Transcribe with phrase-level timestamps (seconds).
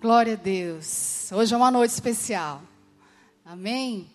[0.00, 1.30] Glória a Deus.
[1.30, 2.62] Hoje é uma noite especial.
[3.44, 4.10] Amém?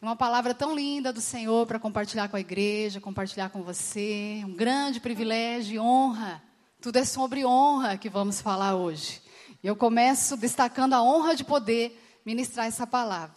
[0.00, 4.40] Uma palavra tão linda do Senhor para compartilhar com a igreja, compartilhar com você.
[4.44, 6.40] Um grande privilégio e honra.
[6.80, 9.20] Tudo é sobre honra que vamos falar hoje.
[9.60, 13.34] E eu começo destacando a honra de poder ministrar essa palavra.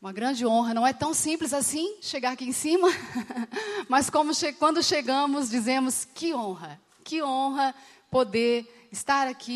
[0.00, 0.72] Uma grande honra.
[0.72, 2.88] Não é tão simples assim chegar aqui em cima,
[3.86, 7.74] mas che quando chegamos, dizemos que honra, que honra
[8.10, 9.52] poder estar aqui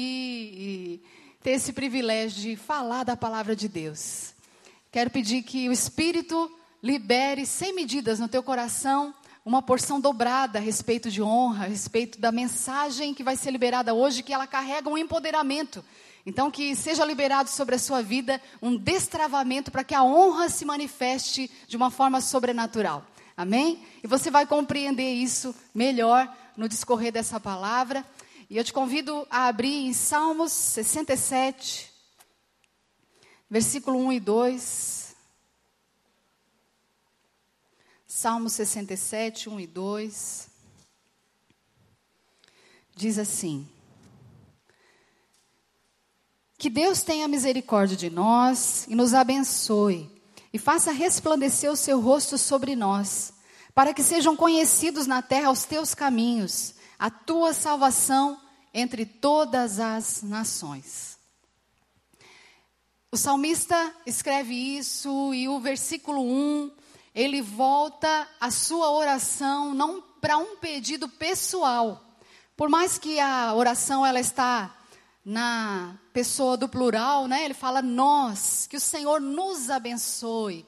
[0.55, 4.35] e ter esse privilégio de falar da palavra de Deus.
[4.93, 6.51] Quero pedir que o Espírito
[6.83, 9.15] libere sem medidas no teu coração
[9.45, 13.95] uma porção dobrada a respeito de honra, a respeito da mensagem que vai ser liberada
[13.95, 15.83] hoje, que ela carrega um empoderamento.
[16.27, 20.67] Então, que seja liberado sobre a sua vida um destravamento para que a honra se
[20.67, 23.07] manifeste de uma forma sobrenatural.
[23.35, 23.83] Amém?
[24.05, 28.05] E você vai compreender isso melhor no discorrer dessa palavra.
[28.51, 31.89] E eu te convido a abrir em Salmos 67,
[33.49, 35.17] versículo 1 e 2.
[38.09, 40.49] Salmo 67, 1 e 2.
[42.97, 43.69] Diz assim:
[46.59, 50.11] Que Deus tenha misericórdia de nós e nos abençoe,
[50.53, 53.33] e faça resplandecer o seu rosto sobre nós,
[53.73, 58.39] para que sejam conhecidos na terra os teus caminhos, a tua salvação
[58.73, 61.19] entre todas as nações.
[63.13, 66.71] O salmista escreve isso e o versículo 1,
[67.15, 72.05] ele volta a sua oração não para um pedido pessoal.
[72.57, 74.77] Por mais que a oração ela está
[75.25, 77.45] na pessoa do plural, né?
[77.45, 80.65] Ele fala nós, que o Senhor nos abençoe,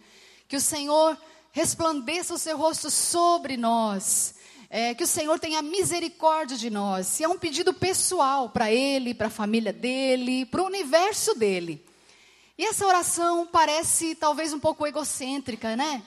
[0.49, 1.17] que o Senhor
[1.53, 4.35] resplandeça o seu rosto sobre nós,
[4.75, 7.21] é, que o Senhor tenha misericórdia de nós.
[7.21, 11.85] É um pedido pessoal para ele, para a família dele, para o universo dele.
[12.57, 16.03] E essa oração parece talvez um pouco egocêntrica, né?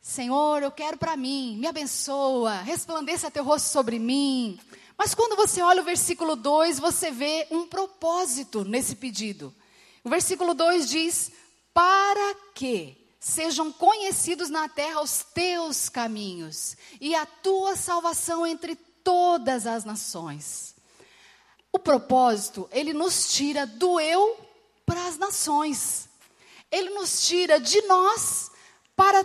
[0.00, 4.56] Senhor, eu quero para mim, me abençoa, resplandeça teu rosto sobre mim.
[4.96, 9.52] Mas quando você olha o versículo 2, você vê um propósito nesse pedido.
[10.04, 11.32] O versículo 2 diz:
[11.72, 19.66] Para que sejam conhecidos na terra os teus caminhos e a tua salvação entre todas
[19.66, 20.74] as nações.
[21.72, 24.38] O propósito, ele nos tira do eu
[24.84, 26.06] para as nações.
[26.70, 28.50] Ele nos tira de nós
[28.94, 29.24] para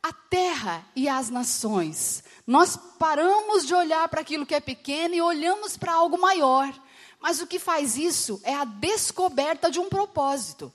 [0.00, 2.22] a terra e as nações.
[2.46, 6.72] Nós paramos de olhar para aquilo que é pequeno e olhamos para algo maior.
[7.18, 10.72] Mas o que faz isso é a descoberta de um propósito.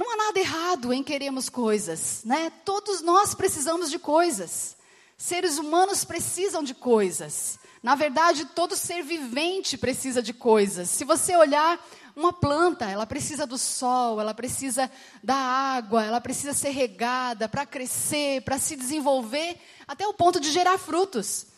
[0.00, 2.50] Não há nada errado em queremos coisas, né?
[2.64, 4.74] Todos nós precisamos de coisas.
[5.14, 7.58] Seres humanos precisam de coisas.
[7.82, 10.88] Na verdade, todo ser vivente precisa de coisas.
[10.88, 11.78] Se você olhar
[12.16, 14.90] uma planta, ela precisa do sol, ela precisa
[15.22, 20.50] da água, ela precisa ser regada para crescer, para se desenvolver, até o ponto de
[20.50, 21.48] gerar frutos.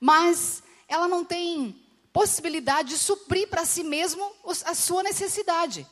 [0.00, 1.80] Mas ela não tem
[2.12, 4.28] possibilidade de suprir para si mesmo
[4.66, 5.86] a sua necessidade.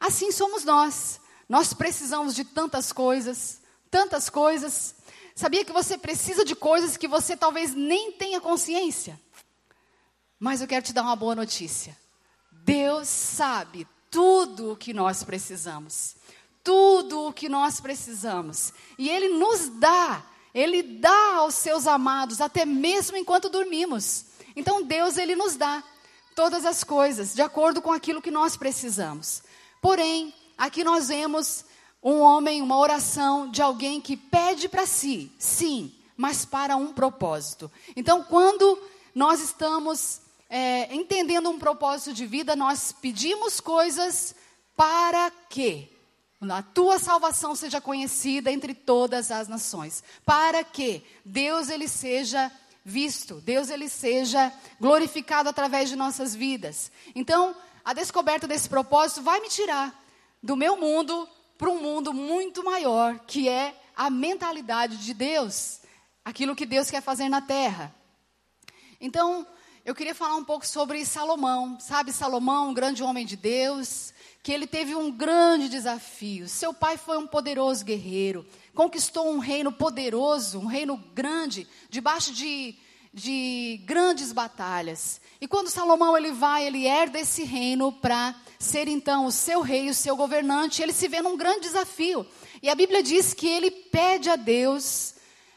[0.00, 1.21] Assim somos nós.
[1.48, 3.60] Nós precisamos de tantas coisas,
[3.90, 4.94] tantas coisas.
[5.34, 9.20] Sabia que você precisa de coisas que você talvez nem tenha consciência?
[10.38, 11.96] Mas eu quero te dar uma boa notícia.
[12.50, 16.16] Deus sabe tudo o que nós precisamos.
[16.62, 18.72] Tudo o que nós precisamos.
[18.98, 20.24] E Ele nos dá,
[20.54, 24.26] Ele dá aos seus amados, até mesmo enquanto dormimos.
[24.54, 25.82] Então Deus, Ele nos dá
[26.34, 29.42] todas as coisas, de acordo com aquilo que nós precisamos.
[29.80, 31.64] Porém, aqui nós vemos
[32.02, 37.70] um homem, uma oração de alguém que pede para si, sim, mas para um propósito.
[37.94, 38.78] Então, quando
[39.14, 40.20] nós estamos
[40.50, 44.34] é, entendendo um propósito de vida, nós pedimos coisas
[44.76, 45.88] para que
[46.40, 52.50] a tua salvação seja conhecida entre todas as nações, para que Deus ele seja
[52.84, 56.90] visto, Deus ele seja glorificado através de nossas vidas.
[57.14, 57.54] Então,
[57.84, 60.01] a descoberta desse propósito vai me tirar
[60.42, 65.80] do meu mundo para um mundo muito maior, que é a mentalidade de Deus,
[66.24, 67.94] aquilo que Deus quer fazer na terra.
[69.00, 69.46] Então,
[69.84, 71.78] eu queria falar um pouco sobre Salomão.
[71.80, 74.12] Sabe, Salomão, um grande homem de Deus,
[74.42, 76.48] que ele teve um grande desafio.
[76.48, 82.76] Seu pai foi um poderoso guerreiro, conquistou um reino poderoso, um reino grande, debaixo de,
[83.12, 85.20] de grandes batalhas.
[85.40, 89.88] E quando Salomão ele vai, ele herda esse reino para ser então o seu rei,
[89.88, 92.26] o seu governante, ele se vê num grande desafio.
[92.62, 95.14] E a Bíblia diz que ele pede a Deus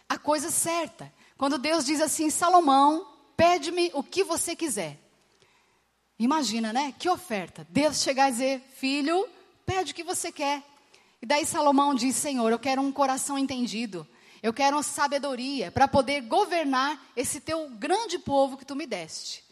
[0.07, 1.12] a coisa certa.
[1.38, 4.98] Quando Deus diz assim, Salomão, Pede-me o que você quiser.
[6.18, 6.94] Imagina, né?
[6.98, 7.68] Que oferta.
[7.69, 9.28] Deus chegar e dizer: Filho,
[9.66, 10.63] pede o que você quer.
[11.22, 14.07] E daí Salomão diz: Senhor, eu quero um coração entendido.
[14.42, 19.44] Eu quero uma sabedoria para poder governar esse teu grande povo que tu me deste.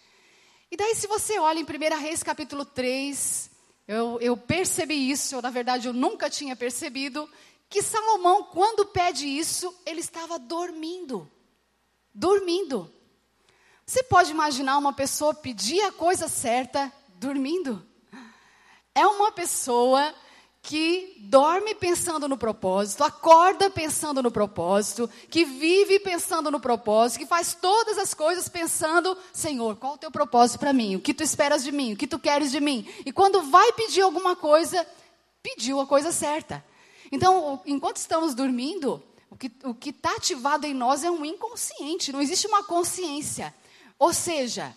[0.74, 3.52] E daí, se você olha em 1 Reis capítulo 3,
[3.88, 7.30] eu, eu percebi isso, na verdade eu nunca tinha percebido,
[7.70, 11.32] que Salomão, quando pede isso, ele estava dormindo.
[12.12, 12.92] Dormindo.
[13.86, 17.88] Você pode imaginar uma pessoa pedir a coisa certa dormindo?
[18.96, 20.12] É uma pessoa
[20.66, 27.26] que dorme pensando no propósito, acorda pensando no propósito, que vive pensando no propósito, que
[27.26, 30.96] faz todas as coisas pensando, Senhor, qual o teu propósito para mim?
[30.96, 31.92] O que tu esperas de mim?
[31.92, 32.88] O que tu queres de mim?
[33.06, 34.88] E quando vai pedir alguma coisa,
[35.44, 36.64] pediu a coisa certa.
[37.12, 39.04] Então, enquanto estamos dormindo,
[39.66, 43.54] o que está ativado em nós é um inconsciente, não existe uma consciência.
[44.00, 44.74] Ou seja,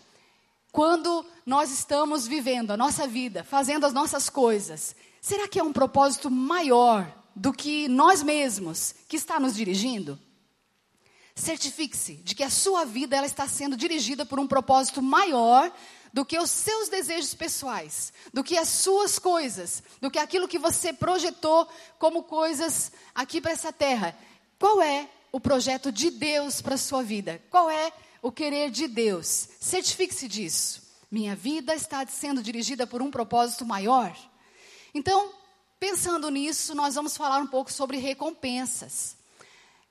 [0.72, 5.72] quando nós estamos vivendo a nossa vida, fazendo as nossas coisas, Será que é um
[5.72, 10.16] propósito maior do que nós mesmos que está nos dirigindo?
[11.34, 15.72] Certifique-se de que a sua vida ela está sendo dirigida por um propósito maior
[16.12, 20.60] do que os seus desejos pessoais, do que as suas coisas, do que aquilo que
[20.60, 21.68] você projetou
[21.98, 24.16] como coisas aqui para essa terra.
[24.60, 27.42] Qual é o projeto de Deus para a sua vida?
[27.50, 27.90] Qual é
[28.22, 29.48] o querer de Deus?
[29.58, 30.82] Certifique-se disso.
[31.10, 34.16] Minha vida está sendo dirigida por um propósito maior.
[34.96, 35.30] Então,
[35.78, 39.14] pensando nisso, nós vamos falar um pouco sobre recompensas.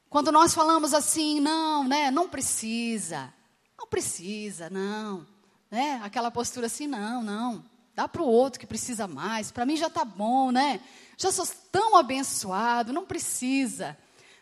[0.09, 3.31] Quando nós falamos assim, não, né, não precisa,
[3.77, 5.23] não precisa, não,
[5.69, 7.63] né, aquela postura assim, não, não,
[7.93, 10.81] dá para o outro que precisa mais, para mim já está bom, né,
[11.19, 13.95] já sou tão abençoado, não precisa.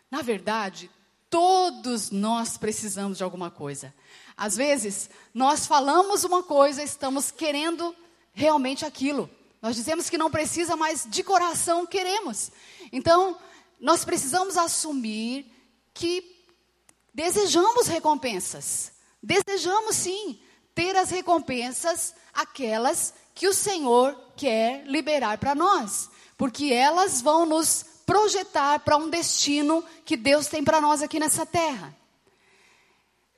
[0.09, 0.89] Na verdade,
[1.29, 3.93] todos nós precisamos de alguma coisa.
[4.37, 7.93] Às vezes, nós falamos uma coisa, estamos querendo
[8.33, 9.29] realmente aquilo.
[9.63, 12.51] Nós dizemos que não precisa, mas de coração queremos.
[12.91, 13.39] Então,
[13.79, 15.49] nós precisamos assumir
[15.93, 16.35] que
[17.13, 18.91] desejamos recompensas.
[19.21, 20.37] Desejamos sim
[20.75, 27.85] ter as recompensas, aquelas que o Senhor quer liberar para nós, porque elas vão nos
[28.05, 31.95] projetar para um destino que Deus tem para nós aqui nessa terra.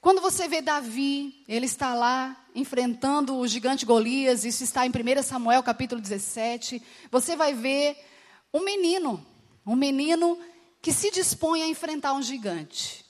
[0.02, 5.22] Quando você vê Davi, ele está lá enfrentando o gigante Golias, isso está em 1
[5.22, 6.82] Samuel capítulo 17.
[7.12, 7.98] Você vai ver
[8.54, 9.24] um menino,
[9.68, 10.40] um menino
[10.82, 13.04] que se dispõe a enfrentar um gigante.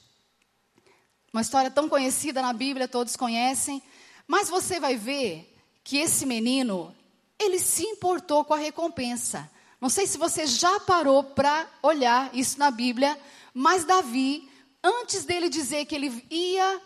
[1.32, 3.84] Uma história tão conhecida na Bíblia, todos conhecem,
[4.28, 6.96] mas você vai ver que esse menino,
[7.38, 9.50] ele se importou com a recompensa.
[9.80, 13.16] Não sei se você já parou para olhar isso na Bíblia,
[13.54, 14.50] mas Davi
[14.84, 16.82] antes dele dizer que ele ia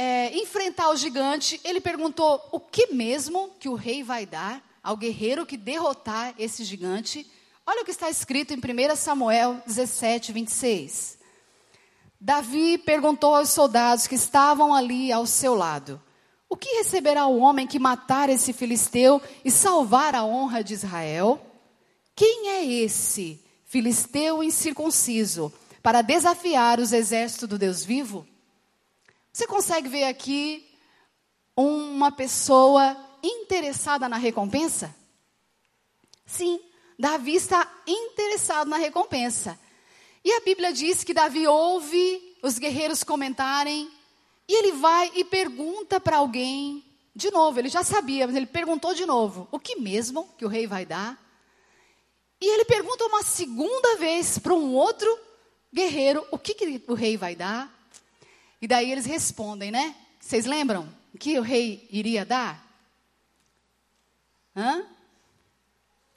[0.00, 4.96] é, enfrentar o gigante, ele perguntou: o que mesmo que o rei vai dar ao
[4.96, 7.30] guerreiro que derrotar esse gigante?
[7.66, 11.18] Olha o que está escrito em 1 Samuel 17, 26.
[12.18, 16.00] Davi perguntou aos soldados que estavam ali ao seu lado:
[16.48, 21.38] O que receberá o homem que matar esse filisteu e salvar a honra de Israel?
[22.16, 25.52] Quem é esse filisteu incircunciso
[25.82, 28.26] para desafiar os exércitos do Deus vivo?
[29.32, 30.68] Você consegue ver aqui
[31.56, 34.94] uma pessoa interessada na recompensa?
[36.26, 36.60] Sim,
[36.98, 39.58] Davi está interessado na recompensa.
[40.24, 43.90] E a Bíblia diz que Davi ouve os guerreiros comentarem,
[44.48, 48.94] e ele vai e pergunta para alguém, de novo, ele já sabia, mas ele perguntou
[48.94, 51.18] de novo: o que mesmo que o rei vai dar?
[52.40, 55.18] E ele pergunta uma segunda vez para um outro
[55.72, 57.79] guerreiro: o que, que o rei vai dar?
[58.60, 59.94] E daí eles respondem, né?
[60.18, 62.66] Vocês lembram o que o rei iria dar?
[64.54, 64.84] Hã?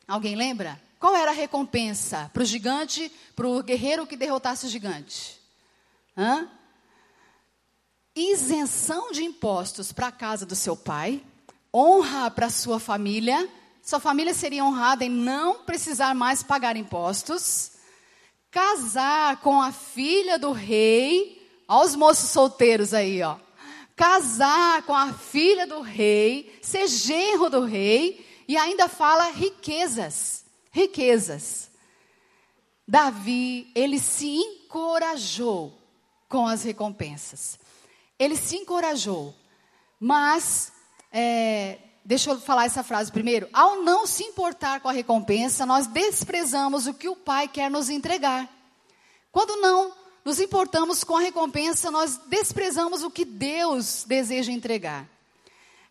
[0.08, 0.82] Alguém lembra?
[1.00, 5.40] Qual era a recompensa para o gigante, para o guerreiro que derrotasse o gigante?
[6.18, 6.50] Hã?
[8.16, 11.24] Isenção de impostos para a casa do seu pai,
[11.74, 13.50] honra para sua família,
[13.82, 17.72] sua família seria honrada em não precisar mais pagar impostos,
[18.52, 23.38] casar com a filha do rei, Olha os moços solteiros aí, ó.
[23.96, 31.70] Casar com a filha do rei, ser genro do rei e ainda fala riquezas, riquezas.
[32.88, 35.78] Davi, ele se encorajou
[36.28, 37.60] com as recompensas.
[38.20, 39.34] Ele se encorajou,
[40.00, 40.72] mas
[41.12, 43.48] é, deixa eu falar essa frase primeiro.
[43.54, 47.90] Ao não se importar com a recompensa, nós desprezamos o que o Pai quer nos
[47.90, 48.50] entregar.
[49.32, 55.08] Quando não nos importamos com a recompensa, nós desprezamos o que Deus deseja entregar.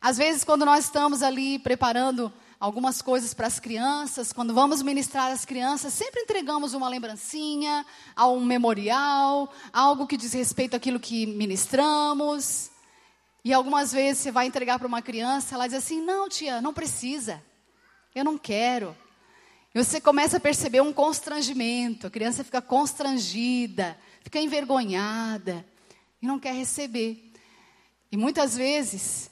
[0.01, 5.33] Às vezes, quando nós estamos ali preparando algumas coisas para as crianças, quando vamos ministrar
[5.33, 7.85] às crianças, sempre entregamos uma lembrancinha,
[8.15, 12.71] a um memorial, algo que diz respeito àquilo que ministramos.
[13.45, 16.73] E algumas vezes você vai entregar para uma criança, ela diz assim: Não, tia, não
[16.73, 17.43] precisa,
[18.15, 18.97] eu não quero.
[19.75, 25.65] E você começa a perceber um constrangimento, a criança fica constrangida, fica envergonhada
[26.21, 27.33] e não quer receber.
[28.11, 29.31] E muitas vezes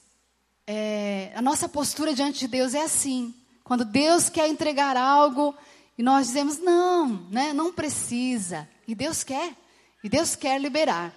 [0.67, 3.35] é, a nossa postura diante de Deus é assim.
[3.65, 5.55] Quando Deus quer entregar algo
[5.97, 8.69] e nós dizemos não, né, não precisa.
[8.87, 9.55] E Deus quer,
[10.03, 11.15] e Deus quer liberar.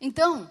[0.00, 0.50] Então,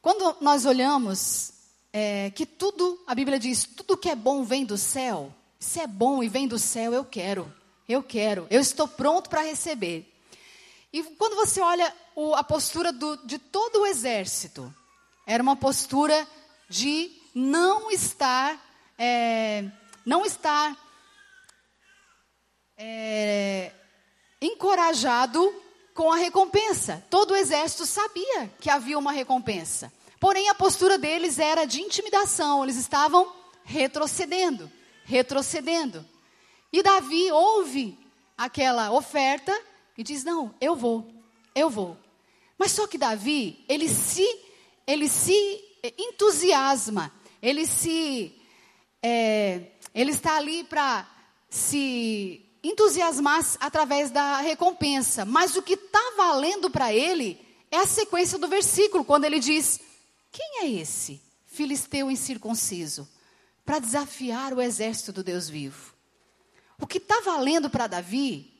[0.00, 1.52] quando nós olhamos
[1.92, 5.32] é, que tudo, a Bíblia diz, tudo que é bom vem do céu.
[5.58, 7.52] Se é bom e vem do céu, eu quero,
[7.88, 10.11] eu quero, eu estou pronto para receber.
[10.92, 14.72] E quando você olha o, a postura do, de todo o exército,
[15.26, 16.26] era uma postura
[16.68, 18.60] de não estar,
[18.98, 19.64] é,
[20.04, 20.76] não estar
[22.76, 23.72] é,
[24.40, 25.54] encorajado
[25.94, 27.02] com a recompensa.
[27.08, 29.92] Todo o exército sabia que havia uma recompensa.
[30.20, 33.32] Porém, a postura deles era de intimidação, eles estavam
[33.64, 34.70] retrocedendo,
[35.04, 36.06] retrocedendo.
[36.72, 37.98] E Davi ouve
[38.36, 39.52] aquela oferta
[39.96, 41.08] e diz: Não, eu vou,
[41.54, 41.96] eu vou.
[42.58, 44.26] Mas só que Davi, ele se,
[44.86, 45.64] ele se
[45.98, 48.32] entusiasma ele se.
[49.02, 51.06] É, ele está ali para
[51.50, 55.24] se entusiasmar através da recompensa.
[55.24, 59.80] Mas o que está valendo para ele é a sequência do versículo, quando ele diz:
[60.30, 63.08] Quem é esse filisteu incircunciso
[63.64, 65.92] para desafiar o exército do Deus vivo?
[66.80, 68.51] O que está valendo para Davi,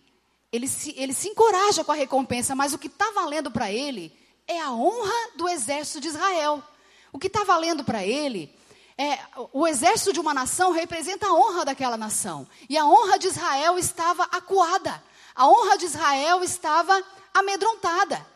[0.53, 4.13] ele se, ele se encoraja com a recompensa, mas o que está valendo para ele
[4.47, 6.63] é a honra do exército de Israel.
[7.11, 8.55] O que está valendo para ele
[8.99, 9.19] é,
[9.53, 12.47] o exército de uma nação representa a honra daquela nação.
[12.69, 15.03] E a honra de Israel estava acuada.
[15.35, 18.27] A honra de Israel estava amedrontada.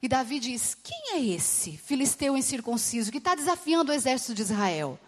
[0.00, 4.98] E Davi diz: Quem é esse filisteu incircunciso que está desafiando o exército de Israel?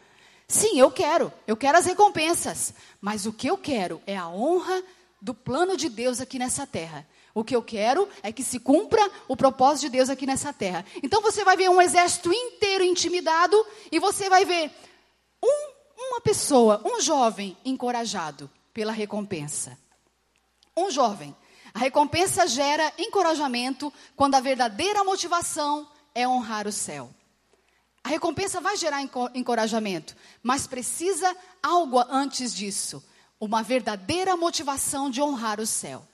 [0.48, 4.82] Sim, eu quero, eu quero as recompensas, mas o que eu quero é a honra
[5.20, 7.06] do plano de Deus aqui nessa terra.
[7.34, 10.84] O que eu quero é que se cumpra o propósito de Deus aqui nessa terra.
[11.02, 13.56] Então você vai ver um exército inteiro intimidado
[13.92, 14.70] e você vai ver
[15.42, 15.72] um,
[16.08, 19.78] uma pessoa, um jovem encorajado pela recompensa.
[20.76, 21.36] Um jovem.
[21.74, 27.10] A recompensa gera encorajamento quando a verdadeira motivação é honrar o céu.
[28.02, 29.02] A recompensa vai gerar
[29.34, 33.04] encorajamento, mas precisa algo antes disso:
[33.40, 36.04] uma verdadeira motivação de honrar o céu.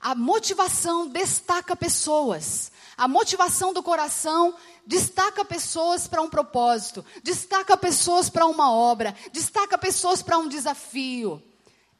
[0.00, 2.70] A motivação destaca pessoas.
[2.96, 4.54] A motivação do coração
[4.86, 11.42] destaca pessoas para um propósito, destaca pessoas para uma obra, destaca pessoas para um desafio.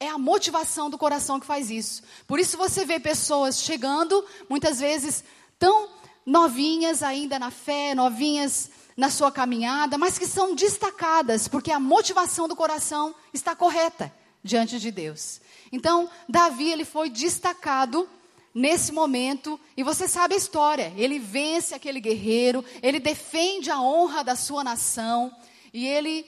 [0.01, 2.03] É a motivação do coração que faz isso.
[2.27, 5.25] Por isso você vê pessoas chegando, muitas vezes
[5.59, 5.89] tão
[6.25, 12.47] novinhas ainda na fé, novinhas na sua caminhada, mas que são destacadas, porque a motivação
[12.47, 15.41] do coração está correta diante de Deus.
[15.71, 18.09] Então, Davi ele foi destacado
[18.55, 20.93] nesse momento, e você sabe a história.
[20.97, 25.33] Ele vence aquele guerreiro, ele defende a honra da sua nação,
[25.73, 26.27] e ele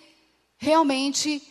[0.58, 1.42] realmente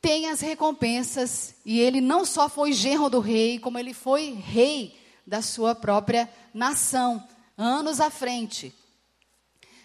[0.00, 1.54] tem as recompensas.
[1.64, 6.28] E ele não só foi genro do rei, como ele foi rei da sua própria
[6.52, 8.74] nação, anos à frente.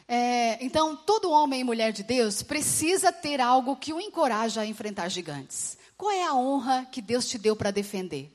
[0.08, 4.66] É, então, todo homem e mulher de Deus precisa ter algo que o encoraja a
[4.66, 5.78] enfrentar gigantes.
[6.00, 8.32] Qual é a honra que Deus te deu para defender?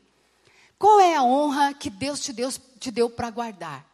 [0.78, 3.86] Qual é a honra que Deus te deu, te deu para guardar?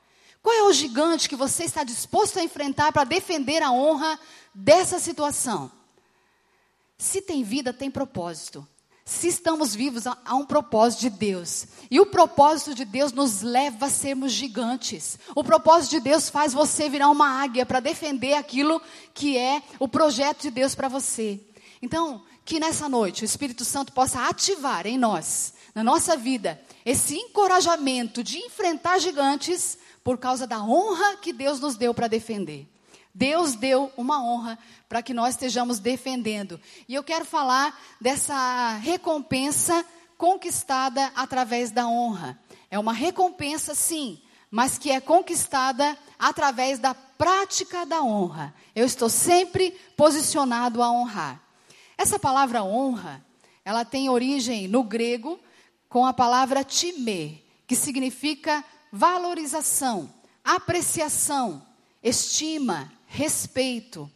[0.42, 4.18] Qual é o gigante que você está disposto a enfrentar para defender a honra
[4.52, 5.70] dessa situação?
[6.98, 8.66] Se tem vida, tem propósito.
[9.04, 11.68] Se estamos vivos, há um propósito de Deus.
[11.88, 15.16] E o propósito de Deus nos leva a sermos gigantes.
[15.32, 18.82] O propósito de Deus faz você virar uma águia para defender aquilo
[19.14, 21.38] que é o projeto de Deus para você.
[21.80, 27.16] Então, que nessa noite o Espírito Santo possa ativar em nós, na nossa vida, esse
[27.16, 32.68] encorajamento de enfrentar gigantes por causa da honra que Deus nos deu para defender.
[33.14, 36.60] Deus deu uma honra para que nós estejamos defendendo.
[36.88, 39.84] E eu quero falar dessa recompensa
[40.16, 42.38] conquistada através da honra.
[42.70, 44.20] É uma recompensa, sim,
[44.50, 48.54] mas que é conquistada através da prática da honra.
[48.74, 51.49] Eu estou sempre posicionado a honrar.
[52.00, 53.22] Essa palavra honra,
[53.62, 55.38] ela tem origem no grego
[55.86, 60.10] com a palavra time, que significa valorização,
[60.42, 61.62] apreciação,
[62.02, 64.10] estima, respeito.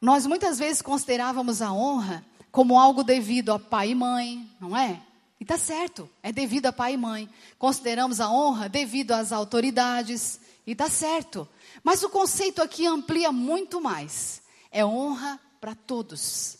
[0.00, 5.02] Nós muitas vezes considerávamos a honra como algo devido a pai e mãe, não é?
[5.38, 7.28] E está certo, é devido a pai e mãe.
[7.58, 11.46] Consideramos a honra devido às autoridades, e está certo.
[11.84, 14.40] Mas o conceito aqui amplia muito mais.
[14.72, 16.58] É honra para todos.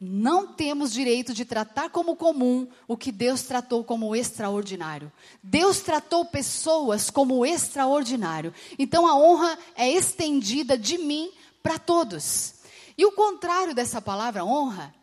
[0.00, 5.10] Não temos direito de tratar como comum o que Deus tratou como extraordinário.
[5.42, 8.52] Deus tratou pessoas como extraordinário.
[8.78, 12.56] Então a honra é estendida de mim para todos.
[12.98, 14.94] E o contrário dessa palavra honra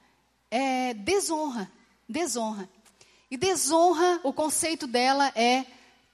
[0.52, 1.72] é desonra.
[2.08, 2.70] Desonra.
[3.30, 5.66] E desonra, o conceito dela é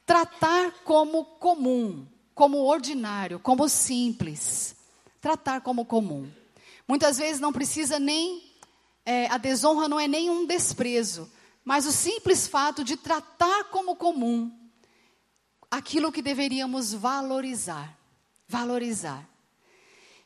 [0.06, 4.76] tratar como comum, como ordinário, como simples.
[5.20, 6.30] Tratar como comum.
[6.88, 8.56] Muitas vezes não precisa nem,
[9.06, 11.30] é, a desonra não é nem um desprezo,
[11.66, 14.52] mas o simples fato de tratar como comum
[15.70, 17.98] aquilo que deveríamos valorizar.
[18.48, 19.28] Valorizar.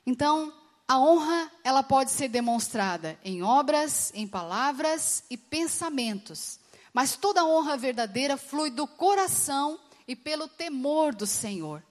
[0.05, 0.53] Então,
[0.87, 6.59] a honra, ela pode ser demonstrada em obras, em palavras e pensamentos.
[6.93, 11.81] Mas toda honra verdadeira flui do coração e pelo temor do Senhor.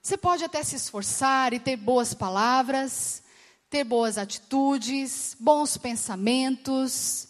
[0.00, 3.22] Você pode até se esforçar e ter boas palavras,
[3.70, 7.28] ter boas atitudes, bons pensamentos,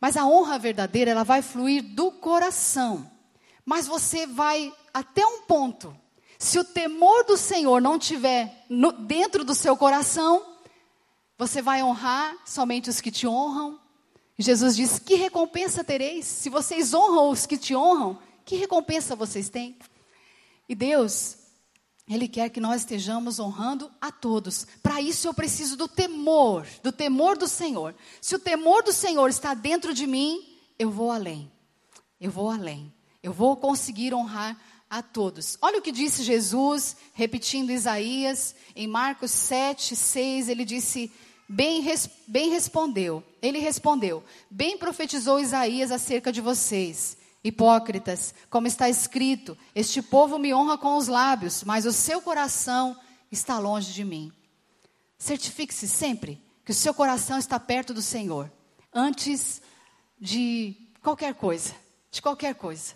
[0.00, 3.10] mas a honra verdadeira ela vai fluir do coração.
[3.64, 5.94] Mas você vai até um ponto.
[6.38, 10.44] Se o temor do Senhor não tiver no, dentro do seu coração,
[11.38, 13.78] você vai honrar somente os que te honram,
[14.38, 16.24] Jesus diz: Que recompensa tereis?
[16.24, 19.78] Se vocês honram os que te honram, que recompensa vocês têm?
[20.68, 21.36] E Deus,
[22.08, 24.66] Ele quer que nós estejamos honrando a todos.
[24.82, 27.94] Para isso eu preciso do temor, do temor do Senhor.
[28.20, 30.44] Se o temor do Senhor está dentro de mim,
[30.78, 31.50] eu vou além.
[32.20, 32.92] Eu vou além.
[33.22, 35.56] Eu vou conseguir honrar a todos.
[35.62, 41.10] Olha o que disse Jesus, repetindo Isaías, em Marcos 7, 6, ele disse:
[41.48, 43.24] Bem, res, bem respondeu.
[43.40, 50.54] Ele respondeu: Bem profetizou Isaías acerca de vocês, hipócritas, como está escrito: Este povo me
[50.54, 52.98] honra com os lábios, mas o seu coração
[53.30, 54.32] está longe de mim.
[55.18, 58.50] Certifique-se sempre que o seu coração está perto do Senhor,
[58.92, 59.60] antes
[60.18, 61.74] de qualquer coisa,
[62.10, 62.94] de qualquer coisa.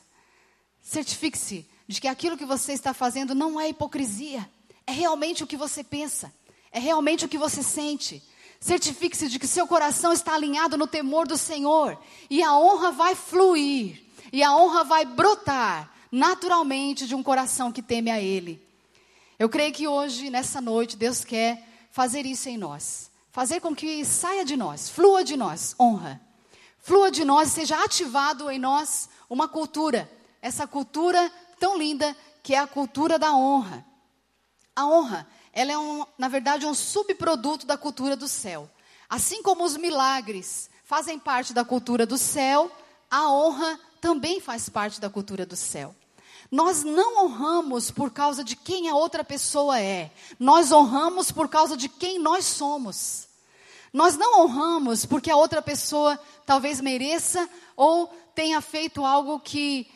[0.80, 4.48] Certifique-se de que aquilo que você está fazendo não é hipocrisia,
[4.86, 6.32] é realmente o que você pensa,
[6.72, 8.22] é realmente o que você sente.
[8.60, 11.96] Certifique-se de que seu coração está alinhado no temor do Senhor.
[12.28, 14.07] E a honra vai fluir.
[14.32, 18.62] E a honra vai brotar naturalmente de um coração que teme a Ele.
[19.38, 23.10] Eu creio que hoje, nessa noite, Deus quer fazer isso em nós.
[23.30, 26.20] Fazer com que saia de nós, flua de nós, honra.
[26.78, 30.10] Flua de nós seja ativado em nós uma cultura.
[30.40, 33.84] Essa cultura tão linda que é a cultura da honra.
[34.74, 38.70] A honra ela é, um, na verdade, um subproduto da cultura do céu.
[39.08, 42.70] Assim como os milagres fazem parte da cultura do céu,
[43.10, 45.94] a honra também faz parte da cultura do céu.
[46.50, 51.76] Nós não honramos por causa de quem a outra pessoa é, nós honramos por causa
[51.76, 53.28] de quem nós somos.
[53.92, 59.86] Nós não honramos porque a outra pessoa talvez mereça ou tenha feito algo que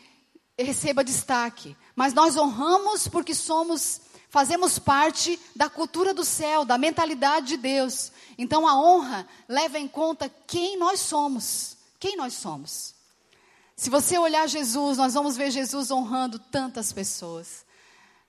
[0.57, 4.01] receba destaque, mas nós honramos porque somos
[4.33, 8.11] fazemos parte da cultura do céu, da mentalidade de Deus.
[8.35, 11.77] Então a honra leva em conta quem nós somos.
[11.99, 12.92] Quem nós somos.
[13.75, 17.65] Se você olhar Jesus, nós vamos ver Jesus honrando tantas pessoas.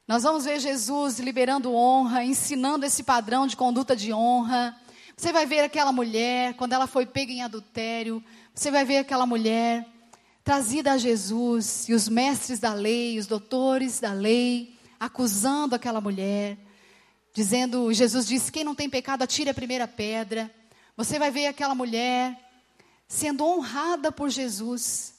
[0.09, 4.75] Nós vamos ver Jesus liberando honra, ensinando esse padrão de conduta de honra.
[5.17, 8.23] Você vai ver aquela mulher, quando ela foi pega em adultério,
[8.55, 9.87] você vai ver aquela mulher
[10.43, 16.59] trazida a Jesus e os mestres da lei, os doutores da lei, acusando aquela mulher,
[17.33, 20.51] dizendo, Jesus disse: quem não tem pecado, atire a primeira pedra.
[20.97, 22.39] Você vai ver aquela mulher
[23.09, 25.13] sendo honrada por Jesus,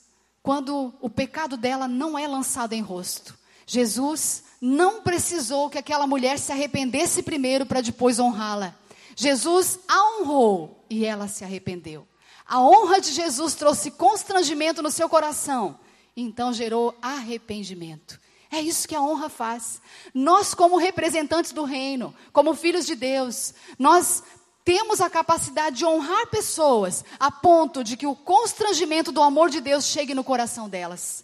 [0.46, 3.36] quando o pecado dela não é lançado em rosto.
[3.66, 8.76] Jesus não precisou que aquela mulher se arrependesse primeiro para depois honrá-la.
[9.16, 12.08] Jesus a honrou e ela se arrependeu.
[12.46, 15.80] A honra de Jesus trouxe constrangimento no seu coração,
[16.16, 18.20] então gerou arrependimento.
[18.52, 19.82] É isso que a honra faz.
[20.14, 24.22] Nós, como representantes do reino, como filhos de Deus, nós
[24.66, 29.62] temos a capacidade de honrar pessoas a ponto de que o constrangimento do amor de
[29.62, 31.24] Deus chegue no coração delas.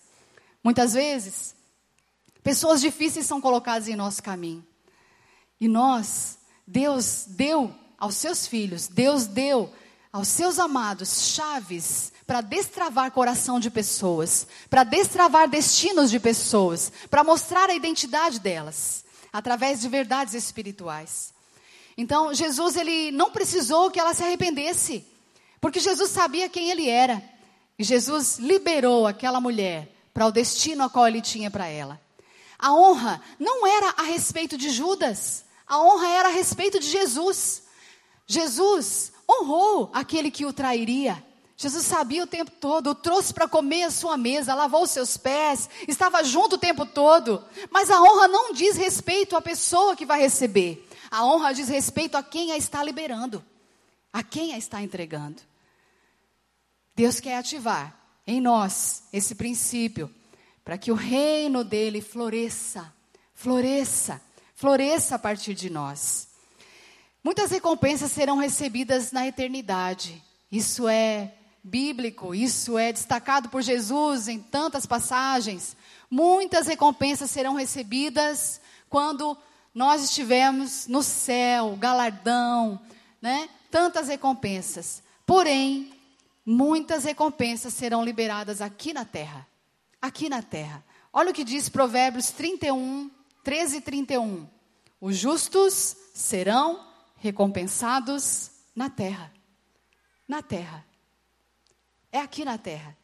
[0.64, 1.56] Muitas vezes,
[2.44, 4.64] pessoas difíceis são colocadas em nosso caminho.
[5.60, 9.74] E nós, Deus deu aos seus filhos, Deus deu
[10.14, 17.24] aos seus amados chaves para destravar coração de pessoas, para destravar destinos de pessoas, para
[17.24, 21.34] mostrar a identidade delas, através de verdades espirituais.
[22.02, 25.06] Então, Jesus ele não precisou que ela se arrependesse,
[25.62, 27.22] porque Jesus sabia quem ele era.
[27.78, 32.02] E Jesus liberou aquela mulher para o destino a qual ele tinha para ela.
[32.58, 37.62] A honra não era a respeito de Judas, a honra era a respeito de Jesus.
[38.26, 41.24] Jesus honrou aquele que o trairia.
[41.56, 45.18] Jesus sabia o tempo todo, o trouxe para comer a sua mesa, lavou os seus
[45.18, 47.46] pés, estava junto o tempo todo.
[47.70, 50.88] Mas a honra não diz respeito à pessoa que vai receber.
[51.12, 53.44] A honra diz respeito a quem a está liberando,
[54.14, 55.42] a quem a está entregando.
[56.96, 57.94] Deus quer ativar
[58.26, 60.10] em nós esse princípio
[60.64, 62.94] para que o reino dele floresça,
[63.34, 64.22] floresça,
[64.56, 66.30] floresça a partir de nós.
[67.22, 70.24] Muitas recompensas serão recebidas na eternidade.
[70.50, 75.76] Isso é bíblico, isso é destacado por Jesus em tantas passagens.
[76.10, 79.38] Muitas recompensas serão recebidas quando
[79.74, 82.80] nós estivermos no céu, galardão,
[83.22, 83.50] né?
[83.70, 85.02] Tantas recompensas.
[85.26, 85.94] Porém,
[86.46, 89.48] muitas recompensas serão liberadas aqui na terra.
[90.02, 90.84] Aqui na terra.
[91.14, 93.10] Olha o que diz Provérbios 31,
[93.44, 94.48] 13 e 31.
[95.00, 96.86] Os justos serão
[97.18, 99.32] recompensados na terra.
[100.28, 100.86] Na terra
[102.12, 102.98] é aqui na terra.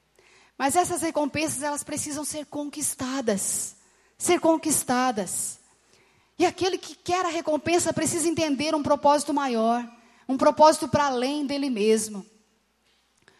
[0.57, 3.75] Mas essas recompensas, elas precisam ser conquistadas.
[4.17, 5.56] Ser conquistadas.
[6.39, 9.87] E aquele que quer a recompensa precisa entender um propósito maior,
[10.27, 12.25] um propósito para além dele mesmo.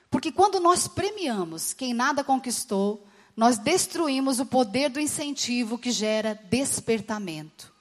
[0.10, 3.06] Porque quando nós premiamos quem nada conquistou,
[3.36, 7.72] nós destruímos o poder do incentivo que gera despertamento.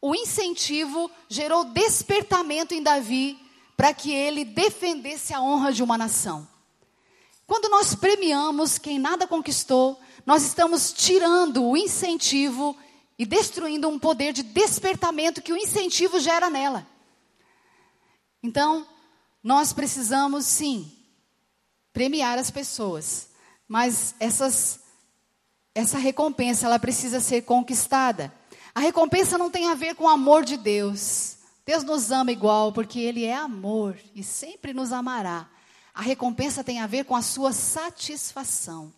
[0.00, 3.38] O incentivo gerou despertamento em Davi
[3.76, 6.48] para que ele defendesse a honra de uma nação.
[7.46, 12.76] Quando nós premiamos quem nada conquistou, nós estamos tirando o incentivo
[13.18, 16.86] e destruindo um poder de despertamento que o incentivo gera nela.
[18.42, 18.86] Então,
[19.42, 20.90] nós precisamos sim
[21.92, 23.28] premiar as pessoas,
[23.68, 24.80] mas essas,
[25.74, 28.32] essa recompensa ela precisa ser conquistada.
[28.74, 31.36] A recompensa não tem a ver com o amor de Deus.
[31.64, 35.48] Deus nos ama igual porque Ele é amor e sempre nos amará.
[35.94, 38.92] A recompensa tem a ver com a sua satisfação.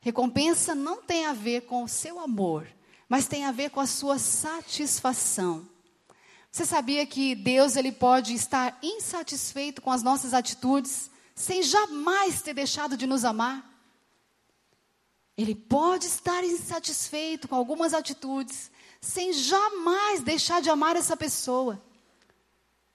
[0.00, 2.66] Recompensa não tem a ver com o seu amor,
[3.08, 5.68] mas tem a ver com a sua satisfação.
[6.50, 12.54] Você sabia que Deus ele pode estar insatisfeito com as nossas atitudes sem jamais ter
[12.54, 13.64] deixado de nos amar?
[15.36, 21.82] Ele pode estar insatisfeito com algumas atitudes sem jamais deixar de amar essa pessoa.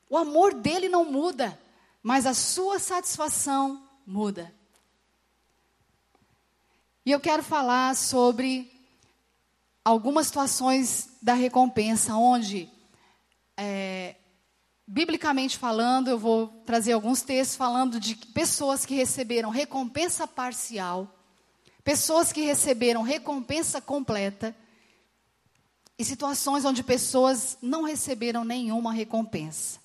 [0.10, 1.58] O amor dele não muda
[2.04, 4.54] mas a sua satisfação muda.
[7.06, 8.71] E eu quero falar sobre
[9.84, 12.70] algumas situações da recompensa, onde,
[13.58, 14.16] é,
[14.88, 21.18] biblicamente falando, eu vou trazer alguns textos falando de pessoas que receberam recompensa parcial,
[21.84, 24.56] pessoas que receberam recompensa completa,
[26.02, 29.80] e situações onde pessoas não receberam nenhuma recompensa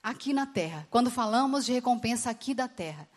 [0.00, 0.86] aqui na terra.
[0.90, 3.08] Quando falamos de recompensa aqui da terra.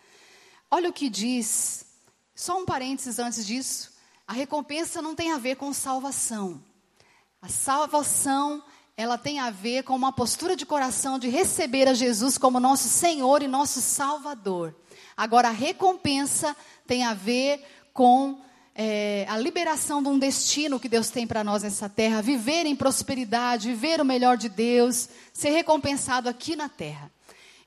[0.72, 1.86] Olha o que diz,
[2.34, 3.88] só um parênteses antes disso.
[4.30, 6.63] A recompensa não tem a ver com salvação.
[7.42, 8.62] A salvação,
[8.96, 12.88] ela tem a ver com uma postura de coração de receber a Jesus como nosso
[12.88, 14.76] Senhor e nosso Salvador.
[15.18, 18.39] Agora, a recompensa tem a ver com
[18.76, 22.76] é, a liberação de um destino que Deus tem para nós nessa terra, viver em
[22.76, 27.12] prosperidade, viver o melhor de Deus, ser recompensado aqui na terra.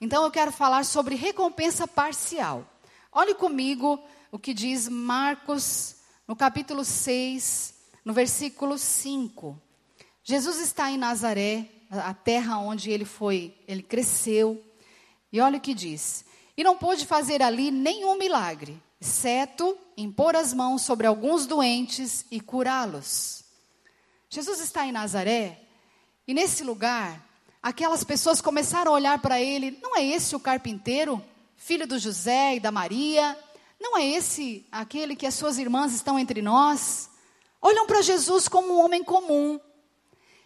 [0.01, 2.65] Então eu quero falar sobre recompensa parcial.
[3.11, 3.99] Olhe comigo
[4.31, 9.61] o que diz Marcos, no capítulo 6, no versículo 5.
[10.25, 14.63] Jesus está em Nazaré, a terra onde ele foi, ele cresceu.
[15.33, 16.25] E olha o que diz:
[16.57, 22.41] E não pôde fazer ali nenhum milagre exceto impor as mãos sobre alguns doentes e
[22.41, 23.43] curá-los.
[24.31, 25.59] Jesus está em Nazaré
[26.27, 27.21] e nesse lugar,
[27.61, 31.23] aquelas pessoas começaram a olhar para ele: não é esse o carpinteiro,
[31.57, 33.37] filho do José e da Maria?
[33.83, 37.11] Não é esse aquele que as suas irmãs estão entre nós?
[37.61, 39.59] Olham para Jesus como um homem comum.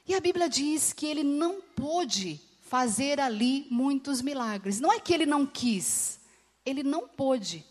[0.09, 4.81] E a Bíblia diz que ele não pôde fazer ali muitos milagres.
[4.81, 6.19] Não é que ele não quis,
[6.65, 7.63] ele não pôde.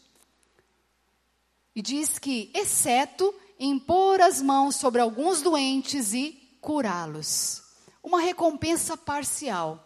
[1.75, 7.63] E diz que, exceto impor as mãos sobre alguns doentes e curá-los.
[8.03, 9.84] Uma recompensa parcial.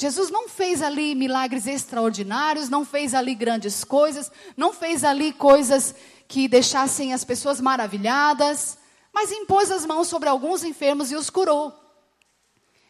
[0.00, 5.94] Jesus não fez ali milagres extraordinários, não fez ali grandes coisas, não fez ali coisas
[6.26, 8.78] que deixassem as pessoas maravilhadas,
[9.12, 11.78] mas impôs as mãos sobre alguns enfermos e os curou.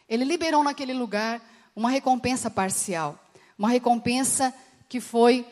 [0.07, 1.41] ele liberou naquele lugar
[1.75, 3.19] uma recompensa parcial,
[3.59, 4.53] uma recompensa
[4.87, 5.45] que foi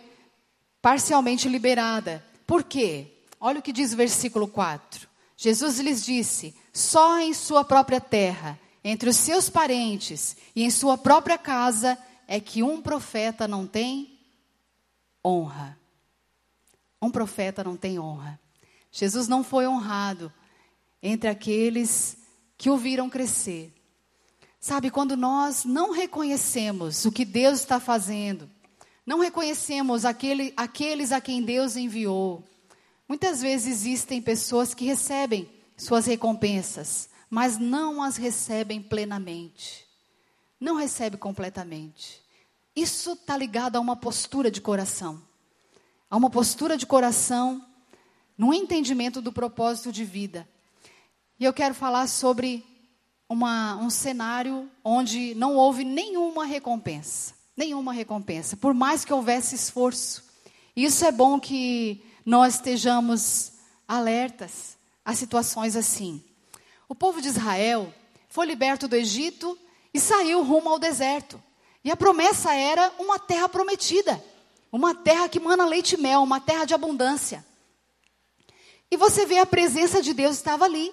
[0.81, 2.23] parcialmente liberada.
[2.47, 3.17] Por quê?
[3.37, 5.09] Olha o que diz o versículo 4.
[5.35, 10.97] Jesus lhes disse: só em sua própria terra, entre os seus parentes e em sua
[10.97, 14.19] própria casa, é que um profeta não tem
[15.25, 15.77] honra.
[17.01, 18.39] Um profeta não tem honra.
[18.91, 20.31] Jesus não foi honrado
[21.01, 22.17] entre aqueles
[22.57, 23.73] que o viram crescer.
[24.59, 28.49] Sabe, quando nós não reconhecemos o que Deus está fazendo,
[29.05, 32.43] não reconhecemos aquele, aqueles a quem Deus enviou,
[33.07, 39.85] muitas vezes existem pessoas que recebem suas recompensas, mas não as recebem plenamente.
[40.59, 42.21] Não recebe completamente.
[42.75, 45.21] Isso está ligado a uma postura de coração.
[46.09, 47.65] A uma postura de coração
[48.37, 50.47] no entendimento do propósito de vida.
[51.39, 52.65] E eu quero falar sobre
[53.29, 57.33] uma, um cenário onde não houve nenhuma recompensa.
[57.55, 60.23] Nenhuma recompensa, por mais que houvesse esforço.
[60.75, 63.51] Isso é bom que nós estejamos
[63.87, 66.23] alertas a situações assim.
[66.89, 67.93] O povo de Israel
[68.27, 69.55] foi liberto do Egito
[69.93, 71.41] e saiu rumo ao deserto.
[71.83, 74.21] E a promessa era uma terra prometida,
[74.71, 77.45] uma terra que mana leite e mel, uma terra de abundância.
[78.89, 80.91] E você vê a presença de Deus estava ali.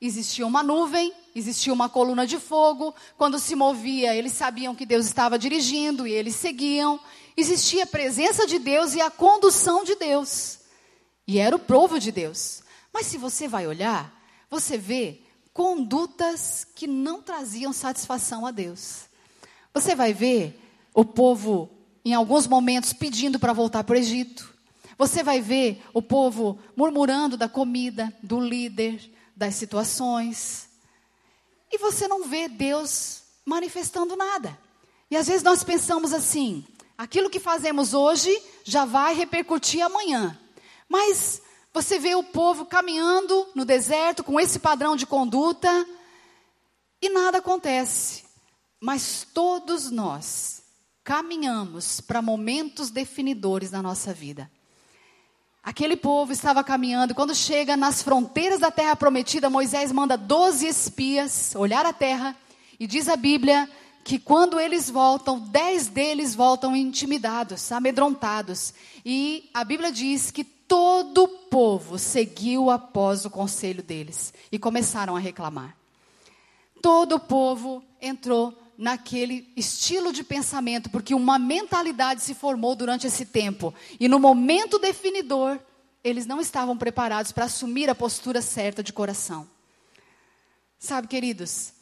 [0.00, 2.92] Existia uma nuvem, existia uma coluna de fogo.
[3.16, 6.98] Quando se movia, eles sabiam que Deus estava dirigindo e eles seguiam.
[7.36, 10.58] Existia a presença de Deus e a condução de Deus.
[11.28, 12.62] E era o povo de Deus.
[12.92, 14.12] Mas se você vai olhar,
[14.50, 15.22] você vê
[15.58, 19.06] condutas que não traziam satisfação a Deus.
[19.74, 20.56] Você vai ver
[20.94, 21.68] o povo,
[22.04, 24.54] em alguns momentos, pedindo para voltar para o Egito.
[24.96, 30.68] Você vai ver o povo murmurando da comida, do líder, das situações.
[31.72, 34.56] E você não vê Deus manifestando nada.
[35.10, 36.64] E às vezes nós pensamos assim:
[36.96, 38.30] aquilo que fazemos hoje
[38.62, 40.38] já vai repercutir amanhã.
[40.88, 41.42] Mas
[41.72, 45.86] você vê o povo caminhando no deserto com esse padrão de conduta
[47.00, 48.24] e nada acontece.
[48.80, 50.62] Mas todos nós
[51.04, 54.50] caminhamos para momentos definidores na nossa vida.
[55.62, 61.54] Aquele povo estava caminhando, quando chega nas fronteiras da terra prometida, Moisés manda 12 espias
[61.54, 62.36] olhar a terra,
[62.80, 63.68] e diz a Bíblia
[64.04, 68.72] que quando eles voltam, dez deles voltam intimidados, amedrontados.
[69.04, 75.16] E a Bíblia diz que todo o povo seguiu após o conselho deles e começaram
[75.16, 75.74] a reclamar.
[76.82, 83.26] Todo o povo entrou naquele estilo de pensamento, porque uma mentalidade se formou durante esse
[83.26, 83.74] tempo.
[83.98, 85.58] E no momento definidor,
[86.04, 89.48] eles não estavam preparados para assumir a postura certa de coração.
[90.78, 91.72] Sabe, queridos,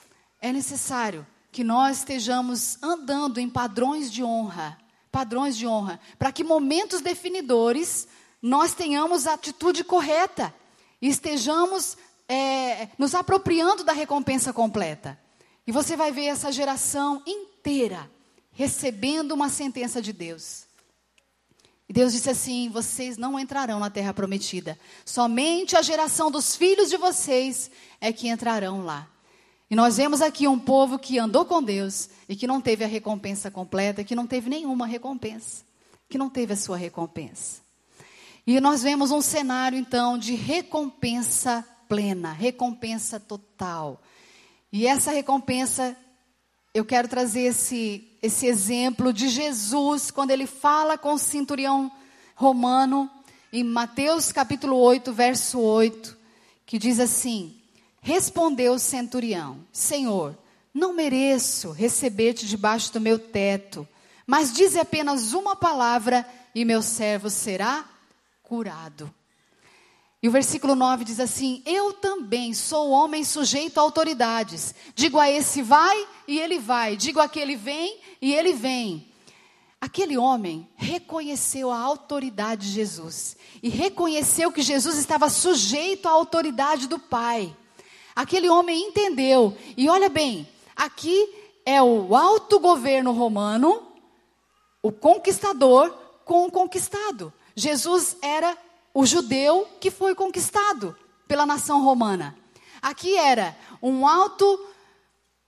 [0.40, 4.78] é necessário que nós estejamos andando em padrões de honra,
[5.12, 8.08] padrões de honra, para que momentos definidores
[8.42, 10.54] nós tenhamos a atitude correta
[11.00, 11.96] e estejamos
[12.28, 15.18] é, nos apropriando da recompensa completa.
[15.66, 18.10] E você vai ver essa geração inteira
[18.52, 20.64] recebendo uma sentença de Deus.
[21.88, 24.78] E Deus disse assim: vocês não entrarão na terra prometida.
[25.04, 27.70] Somente a geração dos filhos de vocês
[28.00, 29.08] é que entrarão lá.
[29.68, 32.88] E nós vemos aqui um povo que andou com Deus e que não teve a
[32.88, 35.64] recompensa completa, que não teve nenhuma recompensa,
[36.08, 37.65] que não teve a sua recompensa.
[38.46, 44.00] E nós vemos um cenário então de recompensa plena, recompensa total.
[44.72, 45.96] E essa recompensa,
[46.72, 51.90] eu quero trazer esse, esse exemplo de Jesus, quando ele fala com o centurião
[52.36, 53.10] romano,
[53.52, 56.16] em Mateus capítulo 8, verso 8,
[56.64, 57.60] que diz assim:
[58.00, 60.38] Respondeu o centurião: Senhor,
[60.72, 63.88] não mereço receber-te debaixo do meu teto,
[64.24, 67.95] mas dize apenas uma palavra e meu servo será
[68.46, 69.12] curado.
[70.22, 74.74] E o versículo 9 diz assim: Eu também sou homem sujeito a autoridades.
[74.94, 76.96] Digo a esse vai e ele vai.
[76.96, 79.12] Digo a aquele vem e ele vem.
[79.80, 86.88] Aquele homem reconheceu a autoridade de Jesus e reconheceu que Jesus estava sujeito à autoridade
[86.88, 87.54] do Pai.
[88.14, 89.56] Aquele homem entendeu.
[89.76, 91.28] E olha bem, aqui
[91.64, 93.86] é o alto governo romano,
[94.82, 95.90] o conquistador
[96.24, 97.32] com o conquistado.
[97.56, 98.56] Jesus era
[98.92, 100.94] o judeu que foi conquistado
[101.26, 102.36] pela nação romana.
[102.82, 104.68] Aqui era um alto,